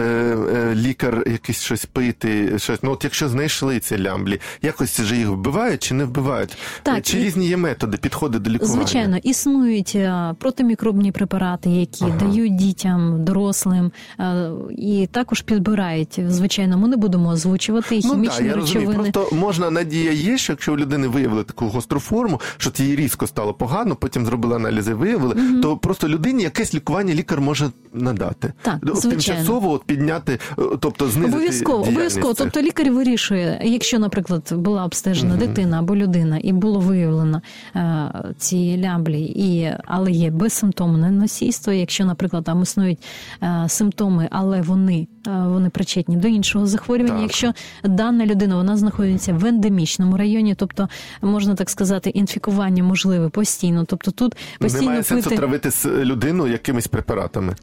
е, 0.56 0.75
лікар 0.75 1.23
якесь 1.27 1.62
щось 1.62 1.86
пити, 1.86 2.60
щось. 2.60 2.84
Ну 2.84 2.91
от 2.91 3.04
якщо 3.04 3.30
знайшли 3.30 3.80
ці 3.80 4.01
лямблі, 4.04 4.39
якось 4.62 5.01
же 5.01 5.17
їх 5.17 5.27
вбивають 5.27 5.84
чи 5.84 5.93
не 5.93 6.06
вбивають? 6.06 6.58
Так, 6.84 7.01
чи 7.01 7.19
і- 7.19 7.23
різні 7.23 7.47
є 7.47 7.58
методи, 7.58 7.97
підходи 7.97 8.39
до 8.39 8.49
лікування? 8.51 8.75
Звичайно, 8.75 9.17
існують 9.17 9.91
е, 9.95 10.36
протимікробні 10.39 11.12
препарати, 11.12 11.69
які 11.69 12.06
дають 12.19 12.56
дітям, 12.56 13.23
дорослим, 13.25 13.91
е, 14.19 14.49
і 14.77 15.08
також 15.12 15.41
підбирають. 15.41 16.19
Звичайно, 16.27 16.77
ми 16.77 16.88
не 16.88 16.97
будемо 16.97 17.30
озвучувати 17.30 17.95
Ну 18.04 18.10
хімічні 18.12 18.38
так, 18.38 18.45
я 18.47 18.54
розумію. 18.56 18.88
речовини. 18.89 19.12
Просто 19.12 19.36
можна 19.36 19.69
надія 19.71 20.12
є, 20.12 20.38
що 20.38 20.54
якщо 20.54 20.73
у 20.73 20.77
людини 20.77 21.08
виявили 21.08 21.43
таку 21.43 21.65
гостру 21.67 21.99
форму, 21.99 22.41
що 22.58 22.71
їй 22.84 22.95
різко 22.95 23.27
стало 23.27 23.54
погано, 23.54 23.80
потім 23.85 24.25
зробили 24.25 24.55
аналізи, 24.55 24.93
виявили, 24.93 25.35
то 25.61 25.77
просто 25.77 26.07
людині 26.07 26.43
якесь 26.43 26.73
лікування 26.73 27.13
лікар 27.13 27.41
може 27.41 27.69
надати. 27.93 28.53
Так, 28.61 28.79
звичайно. 28.83 29.11
Тимчасово 29.11 29.71
от 29.71 29.83
підняти, 29.83 30.39
е, 30.59 30.63
тобто 30.79 31.07
знизити 31.07 31.35
Обов'язково, 31.35 31.77
діяльність 31.77 31.97
обов'язково. 31.97 32.33
Тобто 32.33 32.61
лікар 32.61 32.91
вирішує, 32.91 33.61
якщо, 33.63 33.99
наприклад, 33.99 34.53
була 34.53 34.85
обстежена 34.85 35.35
дитина 35.35 35.79
або 35.79 35.95
людина, 35.95 36.39
і 36.43 36.53
було 36.53 36.79
виявлено 36.79 37.41
е, 37.75 38.11
ці 38.37 38.77
ляблі, 38.77 39.21
і 39.21 39.71
але 39.85 40.11
є 40.11 40.31
безсимптомне 40.31 41.11
носійство. 41.11 41.73
Якщо, 41.73 42.05
наприклад, 42.05 42.43
там 42.43 42.61
існують 42.61 42.99
е, 43.43 43.65
симптоми, 43.69 44.27
але 44.31 44.61
вони, 44.61 45.07
вони 45.25 45.69
причетні 45.69 46.15
до 46.15 46.27
іншого 46.27 46.65
захворювання. 46.65 47.15
Так. 47.15 47.23
Якщо 47.23 47.53
дана 47.84 48.25
людина 48.25 48.55
вона 48.55 48.77
знаходиться 48.77 49.34
в 49.34 49.45
ендемічному 49.45 50.17
районі, 50.17 50.55
тобто 50.55 50.89
можна 51.21 51.55
так 51.55 51.69
сказати, 51.69 52.10
інфікування 52.10 52.84
можливе 52.84 53.29
постійно. 53.29 53.86
Тобто 53.86 54.12
тут 54.12 54.36
постійно 54.60 54.81
Немає 54.81 55.03
сенсу 55.03 55.29
травити 55.29 55.69
людину 55.86 56.47
якимись 56.47 56.88
препаратами. 56.88 57.55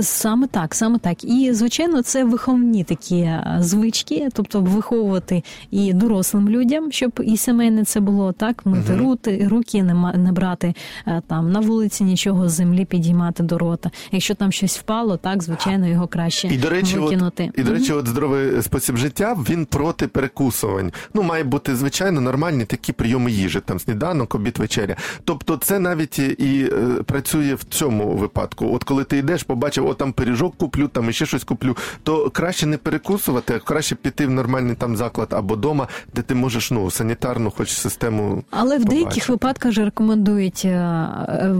Саме 0.00 0.46
так, 0.46 0.74
саме 0.74 0.98
так. 0.98 1.24
І 1.24 1.52
звичайно, 1.52 2.02
це 2.02 2.24
виховні 2.24 2.84
такі 2.84 3.16
е, 3.16 3.56
звички, 3.60 4.28
тобто 4.32 4.60
виховувати 4.60 5.42
і 5.70 5.92
дорослим 5.92 6.48
людям, 6.48 6.92
щоб 6.92 7.20
і 7.24 7.36
сімейне 7.36 7.84
це 7.84 8.00
було 8.00 8.32
так, 8.32 8.66
мити 8.66 8.96
рути, 8.96 9.48
руки, 9.50 9.82
не, 9.82 9.94
не 10.18 10.32
брати 10.32 10.74
е, 11.06 11.22
там 11.26 11.52
на 11.52 11.60
вулиці 11.60 12.04
нічого 12.04 12.48
з 12.48 12.52
землі 12.52 12.84
підіймати 12.84 13.42
до 13.42 13.58
рота. 13.58 13.90
Якщо 14.12 14.34
там 14.34 14.52
щось 14.52 14.78
впало, 14.78 15.16
так 15.16 15.42
звичайно 15.42 15.86
його 15.86 16.06
краще 16.06 16.48
І 16.48 16.58
до 16.58 16.70
речі, 16.70 16.98
от, 17.04 17.40
і 17.56 17.62
до 17.62 17.72
речі, 17.72 17.92
от 17.92 18.08
здоровий 18.08 18.62
спосіб 18.62 18.96
життя 18.96 19.36
він 19.50 19.66
проти 19.66 20.08
перекусувань. 20.08 20.92
Ну 21.14 21.22
має 21.22 21.44
бути 21.44 21.76
звичайно 21.76 22.20
нормальні 22.20 22.64
такі 22.64 22.92
прийоми 22.92 23.30
їжі, 23.30 23.60
там 23.60 23.80
сніданок, 23.80 24.34
обід, 24.34 24.58
вечеря. 24.58 24.96
Тобто, 25.24 25.56
це 25.56 25.78
навіть 25.78 26.18
і, 26.18 26.24
і 26.24 26.64
е, 26.64 27.02
працює 27.06 27.54
в 27.54 27.64
цьому 27.64 28.16
випадку. 28.16 28.74
От 28.74 28.84
коли 28.84 29.04
ти 29.04 29.16
йдеш, 29.18 29.42
побачив, 29.42 29.86
о, 29.86 29.94
там 29.94 30.12
пиріжок 30.12 30.56
куплю, 30.56 30.88
там 30.88 31.12
ще 31.12 31.26
щось 31.26 31.44
куплю, 31.44 31.76
то 32.02 32.30
краще 32.30 32.66
не 32.66 32.76
перекусувати, 32.76 33.54
а 33.54 33.58
краще 33.58 33.94
піти 33.94 34.26
в 34.26 34.30
нормальний 34.30 34.76
там 34.76 34.96
заклад 34.96 35.28
або 35.30 35.56
дома, 35.56 35.88
де 36.14 36.22
ти 36.22 36.34
можеш 36.34 36.70
ну 36.70 36.90
санітарну, 36.90 37.50
хоч 37.56 37.70
систему. 37.70 38.44
Але 38.50 38.78
в 38.78 38.84
деяких 38.84 39.28
випадках 39.28 39.72
же 39.72 39.84
рекомендують 39.84 40.62
е, 40.64 40.68
е, 40.68 41.54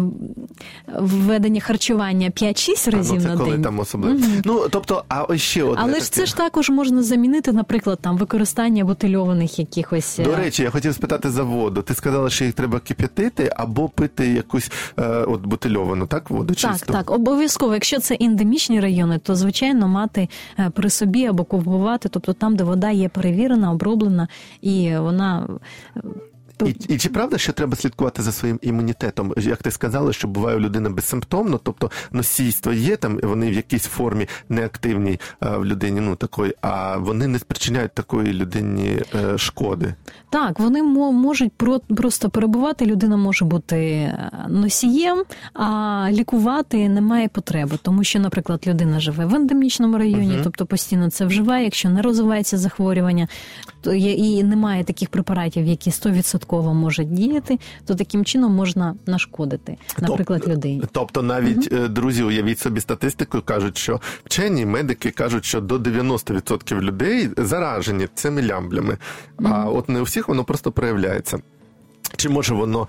введення 0.99 1.61
харчування 1.61 2.29
5-6 2.31 2.89
А, 2.89 2.91
разів 2.91 3.15
ну, 3.15 3.23
це 3.23 3.29
на 3.29 3.37
коли 3.37 3.51
день. 3.51 3.63
там 3.63 3.79
особливо. 3.79 4.21
Ну 4.45 4.67
тобто, 4.71 5.05
а 5.09 5.32
ось 5.33 5.41
ще 5.41 5.63
одне 5.63 5.77
Але 5.83 5.93
таке. 5.93 6.05
ж 6.05 6.13
це 6.13 6.27
ж 6.27 6.37
також 6.37 6.71
можна 6.71 7.03
замінити, 7.03 7.53
наприклад, 7.53 7.99
там 8.03 8.17
використання 8.17 8.85
бутильованих 8.85 9.59
якихось. 9.59 10.19
е, 10.19 10.25
До 10.25 10.37
речі, 10.37 10.63
я 10.63 10.71
хотів 10.71 10.95
спитати 10.95 11.31
за 11.31 11.43
воду. 11.43 11.83
Ти 11.83 11.95
сказала, 11.95 12.31
що 12.31 12.45
їх 12.45 12.55
треба 12.55 12.81
кип'ятити 12.81 13.53
або 13.57 13.89
пити 13.89 14.27
якусь 14.27 14.71
е, 14.99 15.03
от 15.09 15.41
бутильовану, 15.41 16.07
так? 16.07 16.31
Воду 16.31 16.55
так, 16.55 16.73
чисту? 16.73 16.93
так, 16.93 17.11
обов'язково. 17.11 17.75
Якщо 17.75 18.01
це 18.01 18.17
ендемічні 18.21 18.81
райони, 18.81 19.19
то 19.19 19.35
звичайно 19.35 19.89
мати 19.89 20.29
е, 20.59 20.71
при 20.75 20.91
собі 20.91 21.27
або 21.27 21.45
купувати, 21.45 22.09
тобто 22.09 22.33
там, 22.33 22.57
де 22.57 22.65
вода 22.65 22.91
є 22.91 23.09
перевірена, 23.09 23.73
оброблена, 23.73 24.29
і 24.61 24.97
вона 24.97 25.49
І, 26.67 26.95
і 26.95 26.99
чи 26.99 27.09
правда, 27.09 27.39
що 27.39 27.53
треба 27.53 27.77
слідкувати 27.77 28.23
за 28.23 28.33
своїм 28.33 28.59
імунітетом? 28.63 29.35
Як 29.37 29.63
ти 29.63 29.71
сказала, 29.71 30.13
що 30.13 30.29
буває 30.29 30.57
у 30.57 30.61
людини 30.61 30.89
безсимптомно, 30.89 31.61
тобто 31.63 31.91
носійство 32.13 32.73
є 32.73 32.97
там, 32.97 33.21
вони 33.23 33.51
в 33.51 33.53
якійсь 33.53 33.85
формі 33.85 34.29
неактивній 34.49 35.21
е, 35.43 35.57
в 35.57 35.67
людині, 35.67 36.01
ну 36.01 36.17
такої, 36.17 36.55
а 36.61 36.97
вони 36.97 37.27
не 37.27 37.39
спричиняють 37.39 37.93
такої 37.95 38.33
людині 38.33 39.03
е, 39.15 39.39
шкоди. 39.39 39.95
Так, 40.31 40.61
вони 40.61 40.83
мо- 40.83 41.13
можуть 41.13 41.53
про- 41.53 41.81
просто 41.81 42.31
перебувати. 42.31 42.87
Людина 42.87 43.17
може 43.17 43.45
бути 43.45 43.77
е, 43.77 44.31
носієм, 44.49 45.23
а 45.55 46.09
лікувати 46.11 46.89
немає 46.89 47.29
потреби, 47.29 47.79
тому 47.83 48.05
що, 48.05 48.21
наприклад, 48.21 48.65
людина 48.67 49.01
живе 49.01 49.27
в 49.27 49.35
ендемічному 49.35 49.99
районі, 49.99 50.41
тобто 50.45 50.67
постійно 50.67 51.11
це 51.11 51.25
вживає. 51.27 51.65
Якщо 51.65 51.89
не 51.91 52.03
розвивається 52.03 52.59
захворювання, 52.59 53.29
то 53.81 53.95
є 53.95 54.13
і 54.13 54.43
немає 54.45 54.85
таких 54.85 55.09
препаратів, 55.09 55.67
які 55.67 55.91
100% 55.91 56.52
можуть 56.61 57.15
діяти, 57.15 57.59
то 57.85 57.95
таким 57.95 58.25
чином 58.25 58.53
можна 58.53 58.95
нашкодити, 59.07 59.77
наприклад, 59.99 60.49
людині. 60.49 60.83
Тобто 60.93 61.23
навіть 61.23 61.73
е, 61.73 61.89
друзі, 61.89 62.23
уявіть 62.23 62.59
собі 62.59 62.81
статистику, 62.81 63.41
кажуть, 63.41 63.79
що 63.79 64.01
вчені 64.25 64.67
медики 64.67 65.11
кажуть, 65.11 65.45
що 65.45 65.61
до 65.61 65.77
90% 65.79 66.81
людей 66.81 67.31
заражені 67.37 68.09
цими 68.15 68.43
лямблями. 68.43 68.99
А 69.45 69.65
от 69.65 69.89
не 69.89 70.01
у 70.01 70.03
всіх 70.03 70.29
воно 70.29 70.45
просто 70.45 70.73
проявляється. 70.73 71.39
Чи 72.17 72.29
може 72.29 72.55
воно. 72.55 72.89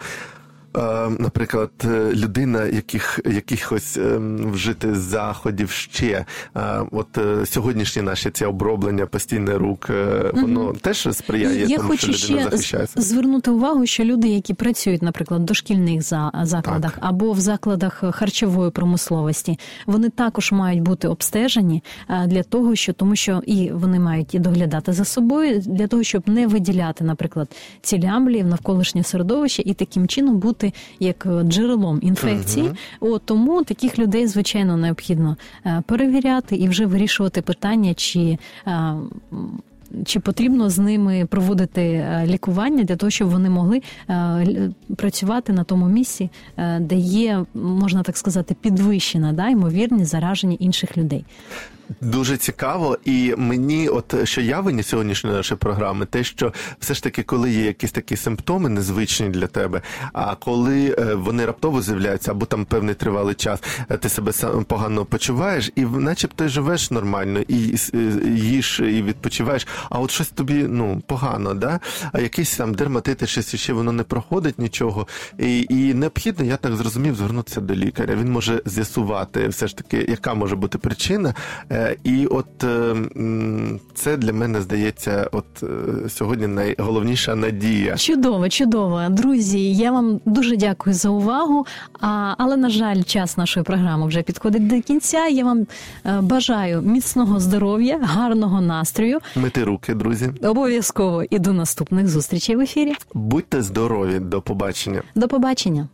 Е, 0.77 1.09
Наприклад, 1.19 1.71
е, 1.85 2.11
людина 2.15 2.65
яких, 2.65 3.19
якихось 3.25 3.97
ем, 3.97 4.51
вжити 4.51 4.95
заходів 4.95 5.69
ще, 5.69 6.25
е, 6.55 6.81
от 6.91 7.17
е, 7.17 7.45
сьогоднішні 7.45 8.01
наші 8.01 8.29
ці 8.29 8.45
оброблення, 8.45 9.05
постійне 9.05 9.57
рук, 9.57 9.89
воно 10.33 10.73
теж 10.81 11.07
сприяє 11.11 11.65
я 11.65 11.77
тому, 11.77 11.89
хочу 11.89 12.13
що 12.13 12.27
людина 12.33 12.41
ще 12.41 12.51
захищається. 12.51 13.01
звернути 13.01 13.51
увагу, 13.51 13.85
що 13.85 14.03
люди, 14.03 14.27
які 14.27 14.53
працюють, 14.53 15.01
наприклад, 15.01 15.41
в 15.41 15.43
дошкільних 15.43 16.01
закладах 16.43 16.91
Так. 16.91 16.99
або 17.01 17.31
в 17.31 17.39
закладах 17.39 18.03
харчової 18.11 18.71
промисловості, 18.71 19.59
вони 19.85 20.09
також 20.09 20.51
мають 20.51 20.81
бути 20.81 21.07
обстежені 21.07 21.83
для 22.27 22.43
того, 22.43 22.75
що 22.75 22.93
тому, 22.93 23.15
що 23.15 23.41
і 23.45 23.71
вони 23.71 23.99
мають 23.99 24.35
і 24.35 24.39
доглядати 24.39 24.93
за 24.93 25.05
собою 25.05 25.59
для 25.65 25.87
того, 25.87 26.03
щоб 26.03 26.23
не 26.29 26.47
виділяти, 26.47 27.03
наприклад, 27.03 27.49
ці 27.81 28.03
лямблі 28.03 28.43
в 28.43 28.47
навколишнє 28.47 29.03
середовище 29.03 29.63
і 29.65 29.73
таким 29.73 30.07
чином 30.07 30.37
бути 30.37 30.62
як 30.99 31.25
е, 31.25 31.43
джерелом 31.43 31.99
інфекції. 32.01 32.71
От 32.99 33.21
тому 33.25 33.63
таких 33.63 33.99
людей 33.99 34.27
звичайно 34.27 34.77
необхідно 34.77 35.37
е, 35.65 35.83
перевіряти 35.85 36.55
і 36.55 36.67
вже 36.67 36.85
вирішувати 36.85 37.41
питання, 37.41 37.93
чи 37.93 38.37
е, 38.67 38.93
чи 40.05 40.19
потрібно 40.19 40.69
з 40.69 40.79
ними 40.79 41.25
проводити 41.29 42.07
лікування 42.25 42.83
для 42.83 42.95
того, 42.95 43.09
щоб 43.09 43.29
вони 43.29 43.49
могли 43.49 43.81
працювати 44.95 45.53
на 45.53 45.63
тому 45.63 45.87
місці, 45.87 46.29
де 46.79 46.95
є, 46.95 47.45
можна 47.53 48.03
так 48.03 48.17
сказати, 48.17 48.55
підвищена 48.61 49.33
да, 49.33 49.49
ймовірність 49.49 50.11
зараження 50.11 50.57
інших 50.59 50.97
людей. 50.97 51.25
Дуже 52.01 52.37
цікаво, 52.37 52.97
і 53.05 53.33
мені, 53.37 53.89
от 53.89 54.15
що 54.27 54.41
я 54.41 54.59
виніс 54.59 54.87
сьогоднішньої 54.87 55.35
нашої 55.35 55.57
програми, 55.57 56.05
те, 56.05 56.23
що 56.23 56.53
все 56.79 56.93
ж 56.93 57.03
таки, 57.03 57.23
коли 57.23 57.51
є 57.51 57.65
якісь 57.65 57.91
такі 57.91 58.15
симптоми 58.17 58.69
незвичні 58.69 59.29
для 59.29 59.47
тебе, 59.47 59.81
а 60.13 60.35
коли 60.35 60.95
е, 60.99 61.13
вони 61.15 61.45
раптово 61.45 61.81
з'являються, 61.81 62.31
або 62.31 62.45
там 62.45 62.65
певний 62.65 62.95
тривалий 62.95 63.35
час, 63.35 63.63
е, 63.89 63.97
ти 63.97 64.09
себе 64.09 64.33
сам 64.33 64.63
погано 64.63 65.05
почуваєш, 65.05 65.71
і 65.75 65.81
начебто 65.81 66.47
живеш 66.47 66.91
нормально, 66.91 67.39
і 67.47 67.55
їш, 68.35 68.79
і 68.79 69.03
відпочиваєш, 69.03 69.67
а 69.89 69.99
от 69.99 70.11
щось 70.11 70.29
тобі 70.29 70.65
ну 70.69 71.01
погано, 71.07 71.53
да? 71.53 71.79
А 72.13 72.19
якийсь 72.19 72.57
там 72.57 72.73
дерматит, 72.73 73.29
щось 73.29 73.55
ще 73.55 73.73
воно 73.73 73.91
не 73.91 74.03
проходить 74.03 74.59
нічого. 74.59 75.07
І, 75.39 75.65
і 75.69 75.93
необхідно, 75.93 76.45
я 76.45 76.57
так 76.57 76.75
зрозумів, 76.75 77.15
звернутися 77.15 77.61
до 77.61 77.75
лікаря. 77.75 78.15
Він 78.15 78.31
може 78.31 78.61
з'ясувати 78.65 79.47
все 79.47 79.67
ж 79.67 79.77
таки, 79.77 80.05
яка 80.09 80.33
може 80.33 80.55
бути 80.55 80.77
причина. 80.77 81.33
Е, 81.73 81.97
І 82.03 82.25
от 82.25 82.63
е, 82.63 82.95
це 83.93 84.17
для 84.17 84.33
мене 84.33 84.61
здається, 84.61 85.29
от 85.31 85.63
е, 85.63 86.09
сьогодні 86.09 86.47
найголовніша 86.47 87.35
надія. 87.35 87.97
Чудово, 87.97 88.49
чудово. 88.49 89.01
Друзі, 89.09 89.73
я 89.73 89.91
вам 89.91 90.21
дуже 90.25 90.57
дякую 90.57 90.93
за 90.93 91.09
увагу. 91.09 91.65
А, 91.99 92.35
але, 92.37 92.57
на 92.57 92.69
жаль, 92.69 93.03
час 93.03 93.37
нашої 93.37 93.63
програми 93.63 94.07
вже 94.07 94.21
підходить 94.21 94.67
до 94.67 94.81
кінця. 94.81 95.27
Я 95.27 95.43
вам 95.43 95.67
бажаю 96.21 96.81
міцного 96.81 97.39
здоров'я, 97.39 97.99
гарного 98.03 98.61
настрою. 98.61 99.19
Мити 99.35 99.63
руки, 99.63 99.93
друзі. 99.93 100.29
Обов'язково 100.43 101.23
і 101.29 101.39
до 101.39 101.53
наступних 101.53 102.07
зустрічей 102.07 102.55
в 102.55 102.59
ефірі. 102.59 102.93
Будьте 103.13 103.61
здорові, 103.61 104.19
до 104.19 104.41
побачення. 104.41 105.03
До 105.15 105.27
побачення. 105.27 105.87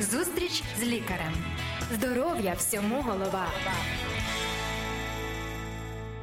Зустріч 0.00 0.62
з 0.80 0.82
лікарем. 0.82 1.32
Здоров'я 1.94 2.54
всьому 2.58 3.02
голова. 3.06 3.46